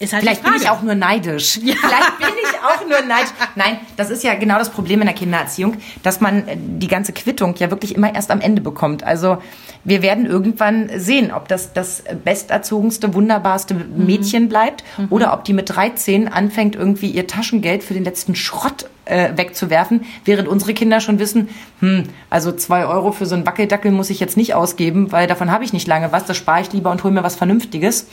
Ist 0.00 0.12
halt 0.12 0.22
Vielleicht 0.22 0.44
bin 0.44 0.52
ich 0.54 0.68
auch 0.70 0.80
nur 0.82 0.94
neidisch. 0.94 1.58
Vielleicht 1.60 2.18
bin 2.18 2.28
ich 2.40 2.58
auch 2.60 2.86
nur 2.88 3.00
neidisch. 3.00 3.30
Nein, 3.56 3.80
das 3.96 4.10
ist 4.10 4.22
ja 4.22 4.34
genau 4.34 4.56
das 4.56 4.70
Problem 4.70 5.00
in 5.00 5.06
der 5.08 5.14
Kindererziehung, 5.16 5.76
dass 6.04 6.20
man 6.20 6.46
äh, 6.46 6.56
die 6.56 6.86
ganze 6.86 7.12
Quittung 7.12 7.56
ja 7.58 7.70
wirklich 7.70 7.96
immer 7.96 8.14
erst 8.14 8.30
am 8.30 8.40
Ende 8.40 8.62
bekommt. 8.62 9.02
Also 9.02 9.38
wir 9.82 10.00
werden 10.02 10.24
irgendwann 10.26 10.88
sehen, 10.96 11.32
ob 11.32 11.48
das 11.48 11.72
das 11.72 12.04
besterzogenste, 12.24 13.12
wunderbarste 13.14 13.74
Mhm. 13.74 14.06
Mädchen 14.06 14.48
bleibt 14.48 14.84
oder 15.10 15.32
ob 15.32 15.44
die 15.44 15.52
mit 15.52 15.68
13 15.70 16.28
anfängt, 16.28 16.76
irgendwie 16.76 17.10
ihr 17.10 17.26
Taschengeld 17.26 17.82
für 17.82 17.94
den 17.94 18.04
letzten 18.04 18.34
Schrott 18.34 18.88
äh, 19.04 19.30
wegzuwerfen, 19.36 20.04
während 20.24 20.46
unsere 20.48 20.74
Kinder 20.74 21.00
schon 21.00 21.18
wissen, 21.18 21.48
hm, 21.80 22.04
also 22.30 22.52
zwei 22.52 22.86
Euro 22.86 23.10
für 23.12 23.26
so 23.26 23.34
einen 23.34 23.46
Wackeldackel 23.46 23.90
muss 23.90 24.10
ich 24.10 24.20
jetzt 24.20 24.36
nicht 24.36 24.54
ausgeben, 24.54 25.10
weil 25.10 25.26
davon 25.26 25.50
habe 25.50 25.64
ich 25.64 25.72
nicht 25.72 25.88
lange 25.88 26.12
was, 26.12 26.24
das 26.24 26.36
spare 26.36 26.60
ich 26.60 26.72
lieber 26.72 26.90
und 26.90 27.02
hole 27.02 27.14
mir 27.14 27.22
was 27.24 27.34
Vernünftiges. 27.36 28.06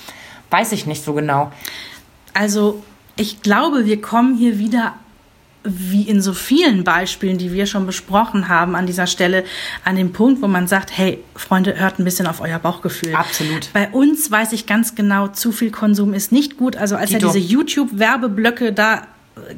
Weiß 0.49 0.71
ich 0.71 0.85
nicht 0.85 1.03
so 1.03 1.13
genau. 1.13 1.51
Also, 2.33 2.83
ich 3.15 3.41
glaube, 3.41 3.85
wir 3.85 4.01
kommen 4.01 4.35
hier 4.37 4.59
wieder 4.59 4.93
wie 5.65 6.03
in 6.03 6.21
so 6.21 6.33
vielen 6.33 6.83
Beispielen, 6.83 7.37
die 7.37 7.51
wir 7.51 7.65
schon 7.65 7.85
besprochen 7.85 8.47
haben, 8.47 8.75
an 8.75 8.85
dieser 8.85 9.07
Stelle 9.07 9.43
an 9.83 9.95
den 9.95 10.13
Punkt, 10.13 10.41
wo 10.41 10.47
man 10.47 10.67
sagt, 10.67 10.95
hey, 10.95 11.23
Freunde, 11.35 11.79
hört 11.79 11.99
ein 11.99 12.03
bisschen 12.03 12.27
auf 12.27 12.39
euer 12.39 12.59
Bauchgefühl. 12.59 13.15
Absolut. 13.15 13.71
Bei 13.73 13.89
uns 13.89 14.29
weiß 14.29 14.53
ich 14.53 14.67
ganz 14.67 14.95
genau, 14.95 15.27
zu 15.29 15.51
viel 15.51 15.71
Konsum 15.71 16.13
ist 16.13 16.31
nicht 16.31 16.57
gut. 16.57 16.75
Also 16.75 16.95
als 16.95 17.09
Dito. 17.09 17.27
er 17.27 17.33
diese 17.33 17.45
YouTube-Werbeblöcke 17.47 18.73
da 18.73 19.07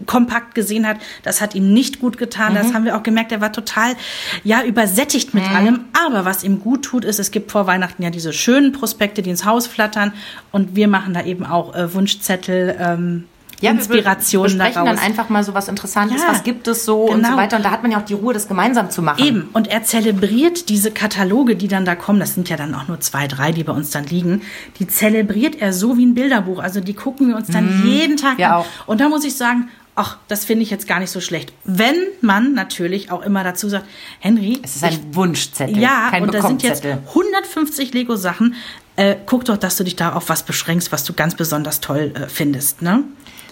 kompakt 0.06 0.56
gesehen 0.56 0.88
hat, 0.88 0.98
das 1.24 1.42
hat 1.42 1.56
ihm 1.56 1.74
nicht 1.74 2.00
gut 2.00 2.18
getan. 2.18 2.54
Mhm. 2.54 2.58
Das 2.58 2.74
haben 2.74 2.86
wir 2.86 2.98
auch 2.98 3.04
gemerkt. 3.04 3.32
Er 3.32 3.42
war 3.42 3.52
total, 3.52 3.96
ja, 4.44 4.64
übersättigt 4.64 5.34
mit 5.34 5.50
allem. 5.50 5.86
Aber 6.06 6.26
was 6.26 6.44
ihm 6.44 6.60
gut 6.60 6.84
tut, 6.84 7.06
ist, 7.06 7.20
es 7.20 7.32
gibt 7.32 7.52
vor 7.52 7.68
Weihnachten 7.68 8.04
ja 8.04 8.10
diese 8.10 8.34
schönen 8.34 8.72
Prospekte, 8.72 9.22
die 9.22 9.30
ins 9.30 9.46
Haus 9.46 9.68
flattern. 9.68 10.14
Und 10.52 10.76
wir 10.76 10.88
machen 10.88 11.14
da 11.14 11.24
eben 11.24 11.46
auch 11.46 11.76
äh, 11.76 11.94
Wunschzettel, 11.94 12.76
ähm, 12.80 13.26
Ja, 13.62 13.72
Inspirationen 13.72 14.58
wir 14.58 14.66
besprechen 14.66 14.86
daraus. 14.86 15.00
dann 15.02 15.10
einfach 15.10 15.30
mal 15.30 15.44
so 15.44 15.54
was 15.54 15.68
Interessantes, 15.68 16.22
Ja, 16.22 16.28
was 16.30 16.44
gibt 16.44 16.68
es 16.68 16.86
so 16.86 17.04
und 17.06 17.22
so 17.24 17.28
genau. 17.30 17.38
weiter. 17.38 17.58
Und 17.58 17.64
da 17.64 17.72
hat 17.72 17.82
man 17.82 17.92
ja 17.92 18.00
auch 18.00 18.06
die 18.06 18.14
Ruhe, 18.14 18.34
das 18.34 18.48
gemeinsam 18.48 18.90
zu 18.92 19.02
machen. 19.02 19.24
Eben. 19.26 19.50
Und 19.54 19.68
er 19.68 19.84
zelebriert 19.84 20.70
diese 20.70 20.92
Kataloge, 20.92 21.56
die 21.56 21.68
dann 21.68 21.84
da 21.86 21.96
kommen. 21.96 22.20
Das 22.20 22.36
sind 22.36 22.50
ja 22.50 22.58
dann 22.58 22.76
auch 22.76 22.88
nur 22.88 23.00
zwei, 23.00 23.28
drei, 23.28 23.52
die 23.52 23.64
bei 23.64 23.74
uns 23.74 23.90
dann 23.90 24.06
liegen. 24.06 24.42
Die 24.80 24.88
zelebriert 24.88 25.56
er 25.60 25.74
so 25.74 25.98
wie 25.98 26.06
ein 26.06 26.14
Bilderbuch. 26.14 26.60
Also 26.60 26.80
die 26.82 26.94
gucken 26.94 27.30
wir 27.30 27.36
uns 27.36 27.48
dann 27.48 27.84
jeden 27.86 28.18
Tag 28.18 28.38
wir 28.38 28.48
an. 28.50 28.54
auch. 28.62 28.66
Und 28.86 29.02
da 29.02 29.10
muss 29.10 29.24
ich 29.24 29.36
sagen, 29.36 29.70
ach, 29.96 30.18
das 30.28 30.46
finde 30.46 30.62
ich 30.62 30.70
jetzt 30.70 30.88
gar 30.88 31.00
nicht 31.00 31.10
so 31.10 31.20
schlecht. 31.20 31.52
Wenn 31.64 31.96
man 32.22 32.54
natürlich 32.54 33.12
auch 33.12 33.24
immer 33.24 33.44
dazu 33.44 33.68
sagt, 33.68 33.86
Henry, 34.20 34.60
Es 34.62 34.76
ist 34.76 34.84
ein 34.84 35.00
Wunschzettel, 35.16 35.80
ja, 35.80 36.12
und 36.22 36.32
da 36.34 36.44
sind 36.44 36.62
jetzt 36.62 36.84
Bekommzettel. 36.84 37.08
150 37.10 37.94
Lego-Sachen. 37.96 38.54
Äh, 38.98 39.16
guck 39.26 39.46
doch, 39.46 39.58
dass 39.58 39.78
du 39.78 39.84
dich 39.84 39.96
da 39.96 40.14
auf 40.14 40.28
was 40.30 40.44
beschränkst, 40.44 40.92
was 40.92 41.04
du 41.04 41.14
ganz 41.14 41.36
besonders 41.36 41.80
toll 41.80 42.14
äh, 42.16 42.28
findest. 42.28 42.82
Ne? 42.82 43.04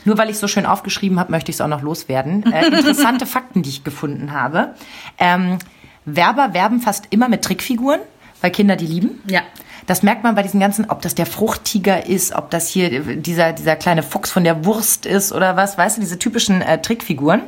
Nur 0.03 0.17
weil 0.17 0.29
ich 0.29 0.39
so 0.39 0.47
schön 0.47 0.65
aufgeschrieben 0.65 1.19
habe, 1.19 1.31
möchte 1.31 1.51
ich 1.51 1.57
es 1.57 1.61
auch 1.61 1.67
noch 1.67 1.81
loswerden. 1.81 2.51
Äh, 2.51 2.65
interessante 2.75 3.25
Fakten, 3.25 3.61
die 3.61 3.69
ich 3.69 3.83
gefunden 3.83 4.33
habe. 4.33 4.73
Ähm, 5.17 5.59
Werber 6.05 6.53
werben 6.53 6.81
fast 6.81 7.05
immer 7.11 7.29
mit 7.29 7.43
Trickfiguren, 7.43 8.01
weil 8.41 8.51
Kinder 8.51 8.75
die 8.75 8.87
lieben. 8.87 9.21
Ja. 9.27 9.41
Das 9.85 10.01
merkt 10.01 10.23
man 10.23 10.33
bei 10.33 10.41
diesen 10.41 10.59
ganzen, 10.59 10.89
ob 10.89 11.01
das 11.03 11.13
der 11.13 11.27
Fruchttiger 11.27 12.07
ist, 12.07 12.33
ob 12.33 12.49
das 12.49 12.67
hier 12.67 13.01
dieser, 13.15 13.53
dieser 13.53 13.75
kleine 13.75 14.01
Fuchs 14.01 14.31
von 14.31 14.43
der 14.43 14.65
Wurst 14.65 15.05
ist 15.05 15.31
oder 15.31 15.55
was, 15.57 15.77
weißt 15.77 15.97
du, 15.97 16.01
diese 16.01 16.17
typischen 16.17 16.61
äh, 16.61 16.81
Trickfiguren. 16.81 17.41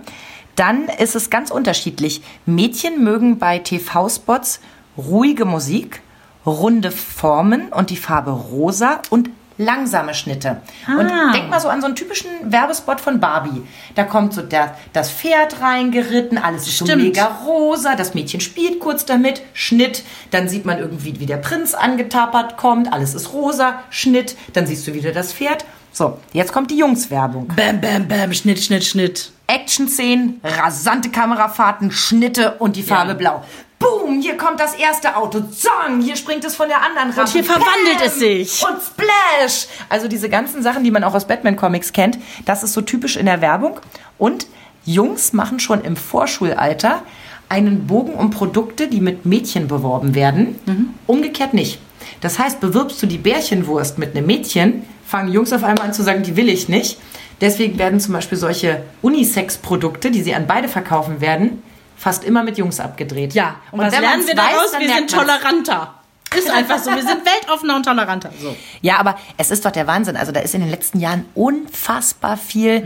Dann 0.56 0.88
ist 0.88 1.16
es 1.16 1.30
ganz 1.30 1.50
unterschiedlich. 1.50 2.22
Mädchen 2.46 3.04
mögen 3.04 3.40
bei 3.40 3.60
TV-Spots 3.60 4.60
ruhige 4.98 5.46
Musik, 5.46 6.02
runde 6.48 6.92
Formen 6.92 7.70
und 7.74 7.90
die 7.90 7.98
Farbe 7.98 8.32
rosa 8.32 9.02
und 9.10 9.30
langsame 9.60 10.14
Schnitte. 10.14 10.62
Und 10.88 11.10
Ah. 11.12 11.32
denk 11.34 11.50
mal 11.50 11.60
so 11.60 11.68
an 11.68 11.82
so 11.82 11.88
einen 11.88 11.96
typischen 11.96 12.30
Werbespot 12.44 13.02
von 13.02 13.20
Barbie. 13.20 13.64
Da 13.96 14.04
kommt 14.04 14.34
so 14.34 14.44
der, 14.44 14.76
das 14.94 15.10
Pferd 15.12 15.62
reingeritten, 15.62 16.38
alles 16.38 16.68
ist 16.68 16.78
so 16.78 16.86
mega 16.96 17.26
rosa, 17.44 17.96
das 17.96 18.14
Mädchen 18.14 18.40
spielt 18.40 18.80
kurz 18.80 19.06
damit, 19.06 19.42
Schnitt, 19.54 20.04
dann 20.30 20.48
sieht 20.48 20.66
man 20.66 20.78
irgendwie, 20.78 21.20
wie 21.20 21.26
der 21.26 21.38
Prinz 21.38 21.74
angetapert 21.74 22.58
kommt, 22.58 22.94
alles 22.94 23.16
ist 23.16 23.34
rosa, 23.34 23.80
Schnitt, 23.90 24.36
dann 24.54 24.68
siehst 24.68 24.86
du 24.86 24.94
wieder 24.94 25.12
das 25.12 25.34
Pferd. 25.34 25.66
So, 25.92 26.20
jetzt 26.34 26.54
kommt 26.54 26.70
die 26.70 26.78
Jungswerbung. 26.78 27.48
Bam, 27.56 27.82
bam, 27.82 28.08
bam, 28.08 28.32
Schnitt, 28.34 28.64
Schnitt, 28.64 28.86
Schnitt. 28.86 29.32
Action-Szenen, 29.48 30.40
rasante 30.44 31.10
Kamerafahrten, 31.10 31.90
Schnitte 31.92 32.56
und 32.60 32.76
die 32.76 32.84
Farbe 32.84 33.16
blau. 33.16 33.44
Boom, 33.80 34.22
hier 34.22 34.38
kommt 34.38 34.60
das 34.60 34.74
erste 34.74 35.16
Auto. 35.16 35.40
Zong, 35.40 36.02
hier 36.02 36.16
springt 36.16 36.44
es 36.46 36.56
von 36.56 36.68
der 36.68 36.82
anderen 36.82 37.12
Rampe. 37.12 37.32
hier 37.32 37.44
verwandelt 37.44 38.00
Bam, 38.00 38.08
es 38.08 38.20
sich. 38.20 38.64
Und 38.64 38.82
Splash. 38.82 39.68
Also 39.90 40.08
diese 40.08 40.30
ganzen 40.30 40.64
Sachen, 40.64 40.84
die 40.84 40.92
man 40.92 41.04
auch 41.04 41.14
aus 41.14 41.28
Batman-Comics 41.28 41.94
kennt, 41.94 42.18
das 42.46 42.64
ist 42.64 42.74
so 42.74 42.82
typisch 42.82 43.18
in 43.18 43.28
der 43.28 43.42
Werbung. 43.42 43.80
Und 44.18 44.48
Jungs 44.86 45.34
machen 45.34 45.60
schon 45.60 45.82
im 45.82 45.96
Vorschulalter 45.96 47.04
einen 47.50 47.88
Bogen 47.88 48.14
um 48.14 48.32
Produkte, 48.32 48.88
die 48.88 49.00
mit 49.00 49.26
Mädchen 49.26 49.68
beworben 49.68 50.16
werden. 50.16 50.94
Umgekehrt 51.06 51.54
nicht. 51.54 51.80
Das 52.22 52.40
heißt, 52.40 52.60
bewirbst 52.60 53.02
du 53.02 53.06
die 53.06 53.18
Bärchenwurst 53.18 53.98
mit 53.98 54.16
einem 54.16 54.26
Mädchen, 54.26 54.84
fangen 55.06 55.32
Jungs 55.32 55.54
auf 55.54 55.64
einmal 55.64 55.86
an 55.88 55.94
zu 55.94 56.04
sagen, 56.04 56.24
die 56.24 56.36
will 56.36 56.50
ich 56.50 56.68
nicht. 56.68 56.98
Deswegen 57.42 57.78
werden 57.78 58.00
zum 58.00 58.14
Beispiel 58.14 58.38
solche 58.38 58.84
Unisex-Produkte, 59.02 60.10
die 60.10 60.24
sie 60.24 60.34
an 60.34 60.48
beide 60.48 60.68
verkaufen 60.68 61.22
werden, 61.22 61.62
fast 61.98 62.24
immer 62.24 62.44
mit 62.44 62.58
Jungs 62.58 62.80
abgedreht. 62.80 63.34
Ja, 63.34 63.56
und, 63.72 63.80
was 63.80 63.94
wenn 63.94 64.02
lernen 64.02 64.28
wir 64.28 64.38
weiß, 64.38 64.54
daraus? 64.54 64.72
dann 64.72 64.82
wir 64.82 64.94
sind 64.94 65.12
toleranter. 65.12 65.94
Ist 66.36 66.50
einfach 66.50 66.80
so. 66.80 66.92
Wir 66.92 67.04
sind 67.04 67.26
weltoffener 67.26 67.76
und 67.78 67.84
toleranter. 67.84 68.32
So. 68.40 68.56
Ja, 68.82 68.98
aber 68.98 69.18
es 69.38 69.50
ist 69.50 69.66
doch 69.66 69.72
der 69.72 69.88
Wahnsinn. 69.88 70.18
Also 70.18 70.32
da 70.32 70.42
ist 70.42 70.54
in 70.54 70.62
den 70.62 70.70
letzten 70.70 71.00
Jahren 71.00 71.26
unfassbar 71.36 72.38
viel 72.38 72.86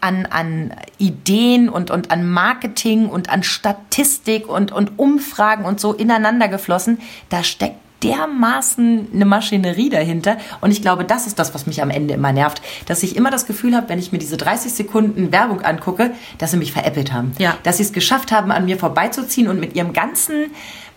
an, 0.00 0.26
an 0.26 0.74
Ideen 0.98 1.68
und, 1.68 1.90
und 1.90 2.10
an 2.10 2.28
Marketing 2.28 3.08
und 3.08 3.30
an 3.30 3.42
Statistik 3.42 4.48
und, 4.48 4.72
und 4.72 4.98
Umfragen 4.98 5.64
und 5.64 5.80
so 5.80 5.92
ineinander 5.92 6.48
geflossen. 6.48 6.98
Da 7.28 7.44
steckt 7.44 7.76
dermaßen 8.02 9.08
eine 9.14 9.24
Maschinerie 9.24 9.90
dahinter. 9.90 10.38
Und 10.60 10.70
ich 10.70 10.82
glaube, 10.82 11.04
das 11.04 11.26
ist 11.26 11.38
das, 11.38 11.54
was 11.54 11.66
mich 11.66 11.82
am 11.82 11.90
Ende 11.90 12.14
immer 12.14 12.32
nervt. 12.32 12.62
Dass 12.86 13.02
ich 13.02 13.16
immer 13.16 13.30
das 13.30 13.46
Gefühl 13.46 13.74
habe, 13.76 13.88
wenn 13.88 13.98
ich 13.98 14.12
mir 14.12 14.18
diese 14.18 14.36
30 14.36 14.72
Sekunden 14.72 15.32
Werbung 15.32 15.60
angucke, 15.62 16.12
dass 16.38 16.52
sie 16.52 16.56
mich 16.56 16.72
veräppelt 16.72 17.12
haben. 17.12 17.32
Ja. 17.38 17.56
Dass 17.62 17.76
sie 17.76 17.82
es 17.82 17.92
geschafft 17.92 18.32
haben, 18.32 18.50
an 18.50 18.64
mir 18.64 18.78
vorbeizuziehen 18.78 19.48
und 19.48 19.60
mit 19.60 19.74
ihrem 19.76 19.92
ganzen 19.92 20.46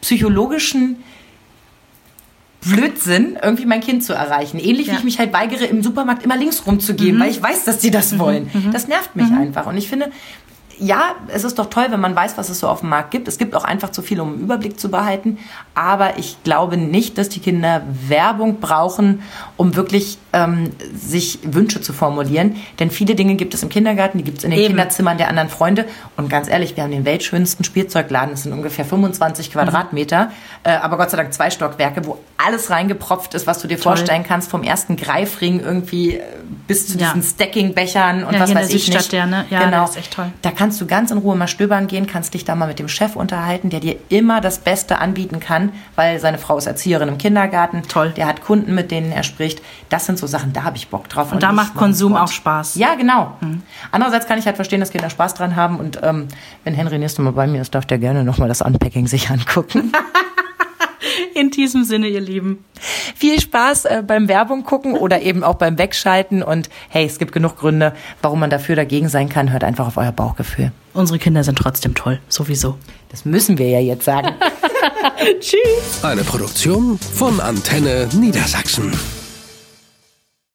psychologischen 0.02 0.98
Blödsinn, 2.66 3.38
irgendwie 3.42 3.66
mein 3.66 3.82
Kind 3.82 4.06
zu 4.06 4.14
erreichen. 4.14 4.58
Ähnlich 4.58 4.88
wie 4.88 4.92
Ja. 4.92 4.98
ich 4.98 5.04
mich 5.04 5.20
halt 5.20 5.34
weigere, 5.34 5.66
im 5.66 5.84
Supermarkt 5.84 6.24
immer 6.24 6.38
links 6.38 6.66
rumzugehen, 6.66 7.20
weil 7.20 7.30
ich 7.30 7.42
weiß, 7.44 7.66
dass 7.66 7.80
die 7.80 7.92
das 7.92 8.18
wollen. 8.18 8.50
Das 8.72 8.88
nervt 8.88 9.18
mich 9.18 9.30
einfach. 9.32 9.66
Und 9.66 9.76
ich 9.78 9.90
finde, 9.90 10.12
ja, 10.80 11.16
es 11.28 11.44
ist 11.44 11.60
doch 11.60 11.68
toll, 11.70 11.86
wenn 11.90 12.00
man 12.00 12.16
weiß, 12.16 12.38
was 12.38 12.50
es 12.50 12.60
so 12.60 12.68
auf 12.68 12.80
dem 12.82 12.90
Markt 12.90 13.12
gibt. 13.12 13.28
Es 13.28 13.38
gibt 13.38 13.56
auch 13.56 13.64
einfach 13.64 13.92
zu 13.92 14.02
viel, 14.02 14.20
um 14.20 14.34
einen 14.34 14.42
Überblick 14.42 14.80
zu 14.80 14.90
behalten. 14.90 15.38
Aber 15.76 16.18
ich 16.18 16.42
glaube 16.44 16.78
nicht, 16.78 17.18
dass 17.18 17.30
die 17.30 17.40
Kinder 17.40 17.82
Werbung 18.08 18.60
brauchen, 18.60 19.22
um 19.58 19.76
wirklich 19.76 20.18
ähm, 20.34 20.72
sich 20.96 21.40
Wünsche 21.44 21.82
zu 21.82 21.94
formulieren. 21.94 22.56
Denn 22.80 22.92
viele 22.92 23.16
Dinge 23.16 23.36
gibt 23.36 23.54
es 23.54 23.64
im 23.64 23.70
Kindergarten, 23.70 24.18
die 24.18 24.24
gibt 24.24 24.40
es 24.40 24.44
in 24.44 24.52
den 24.52 24.60
Eben. 24.60 24.70
Kinderzimmern 24.70 25.18
der 25.18 25.28
anderen 25.30 25.50
Freunde. 25.50 25.86
Und 26.18 26.30
ganz 26.30 26.48
ehrlich, 26.50 26.76
wir 26.76 26.84
haben 26.84 26.92
den 26.92 27.06
weltschönsten 27.06 27.64
Spielzeugladen. 27.64 28.32
Das 28.32 28.44
sind 28.44 28.54
ungefähr 28.54 28.86
25 28.86 29.52
Quadratmeter. 29.52 30.32
Äh, 30.64 30.72
aber 30.72 30.98
Gott 30.98 31.12
sei 31.12 31.18
Dank 31.18 31.34
zwei 31.34 31.50
Stockwerke, 31.50 32.06
wo 32.06 32.18
alles 32.38 32.70
reingepropft 32.70 33.34
ist, 33.36 33.48
was 33.48 33.60
du 33.60 33.68
dir 33.68 33.78
vorstellen 33.78 34.24
kannst. 34.28 34.50
Vom 34.50 34.64
ersten 34.64 34.96
Greifring 34.98 35.60
irgendwie 35.60 36.16
äh, 36.16 36.22
bis 36.68 36.88
zu 36.88 36.98
Ja. 36.98 37.14
diesen 37.14 37.24
Stacking-Bechern 37.24 38.24
und 38.24 38.34
Ja, 38.34 38.40
was 38.42 38.54
weiß 38.56 38.70
ich 38.74 38.90
nicht. 38.90 39.14
ne? 39.14 39.46
Ja, 39.50 39.60
genau. 39.66 39.72
der 39.78 39.84
ist 39.86 39.98
echt 39.98 40.14
toll. 40.14 40.32
Da 40.42 40.52
kannst 40.64 40.80
du 40.80 40.86
ganz 40.86 41.12
in 41.12 41.18
Ruhe 41.18 41.36
mal 41.36 41.50
stöbern 41.50 41.88
gehen, 41.88 42.08
kannst 42.08 42.34
dich 42.34 42.46
da 42.46 42.56
mal 42.56 42.70
mit 42.70 42.80
dem 42.80 42.88
Chef 42.88 43.18
unterhalten, 43.18 43.70
der 43.70 43.82
dir 43.82 43.98
immer 44.08 44.40
das 44.40 44.60
Beste 44.60 45.00
anbieten 45.00 45.42
kann, 45.42 45.74
weil 45.98 46.22
seine 46.22 46.38
Frau 46.38 46.58
ist 46.58 46.68
Erzieherin 46.68 47.10
im 47.10 47.18
Kindergarten. 47.18 47.84
Toll. 47.90 48.14
Der 48.16 48.28
hat 48.28 48.42
Kunden, 48.42 48.74
mit 48.74 48.90
denen 48.90 49.12
er 49.12 49.24
spricht. 49.24 49.62
Das 49.90 50.06
sind 50.06 50.18
so 50.18 50.26
Sachen, 50.26 50.54
da 50.54 50.64
habe 50.64 50.78
ich 50.78 50.88
Bock 50.88 51.10
drauf. 51.10 51.34
Und 51.34 51.44
da 51.44 51.48
nicht, 51.48 51.58
macht 51.58 51.76
Konsum 51.76 52.16
auch 52.16 52.30
Spaß. 52.30 52.76
Ja, 52.76 52.96
genau. 52.96 53.36
Andererseits 53.92 54.26
kann 54.26 54.40
ich 54.40 54.46
halt 54.46 54.56
verstehen, 54.56 54.80
dass 54.80 54.92
Kinder 54.92 55.10
Spaß 55.10 55.34
dran 55.34 55.58
haben 55.58 55.82
und 55.82 56.00
ähm, 56.02 56.30
wenn 56.64 56.76
Henry 56.76 56.98
nächstes 56.98 57.22
Mal 57.22 57.34
bei 57.34 57.46
mir 57.46 57.62
ist, 57.62 57.76
darf 57.76 57.86
der 57.86 57.98
gerne 57.98 58.24
nochmal 58.24 58.48
das 58.48 58.62
Unpacking 58.62 59.08
sich 59.08 59.30
angucken. 59.30 59.92
In 61.34 61.50
diesem 61.50 61.84
Sinne, 61.84 62.08
ihr 62.08 62.22
Lieben. 62.22 62.64
Viel 63.16 63.40
Spaß 63.40 63.86
äh, 63.86 64.04
beim 64.06 64.28
Werbung 64.28 64.64
gucken 64.64 64.96
oder 64.96 65.22
eben 65.22 65.44
auch 65.44 65.56
beim 65.56 65.78
Wegschalten 65.78 66.44
und 66.44 66.70
hey, 66.90 67.06
es 67.06 67.20
gibt 67.20 67.32
genug 67.32 67.58
Gründe, 67.58 67.94
warum 68.22 68.40
man 68.40 68.50
dafür 68.50 68.76
dagegen 68.76 69.10
sein 69.10 69.30
kann. 69.30 69.52
Hört 69.52 69.64
einfach 69.64 69.88
auf 69.88 69.98
euer 69.98 70.12
Bauchgefühl. 70.12 70.72
Unsere 70.94 71.20
Kinder 71.20 71.44
sind 71.44 71.58
trotzdem 71.58 71.96
toll. 71.96 72.20
Sowieso. 72.28 72.78
Das 73.10 73.26
müssen 73.26 73.58
wir 73.58 73.70
ja 73.70 73.80
jetzt 73.80 74.06
sagen. 74.06 74.30
Tschüss. 75.40 76.04
Eine 76.04 76.24
Produktion 76.24 77.00
von 77.00 77.40
Antenne 77.40 78.08
Niedersachsen. 78.14 78.92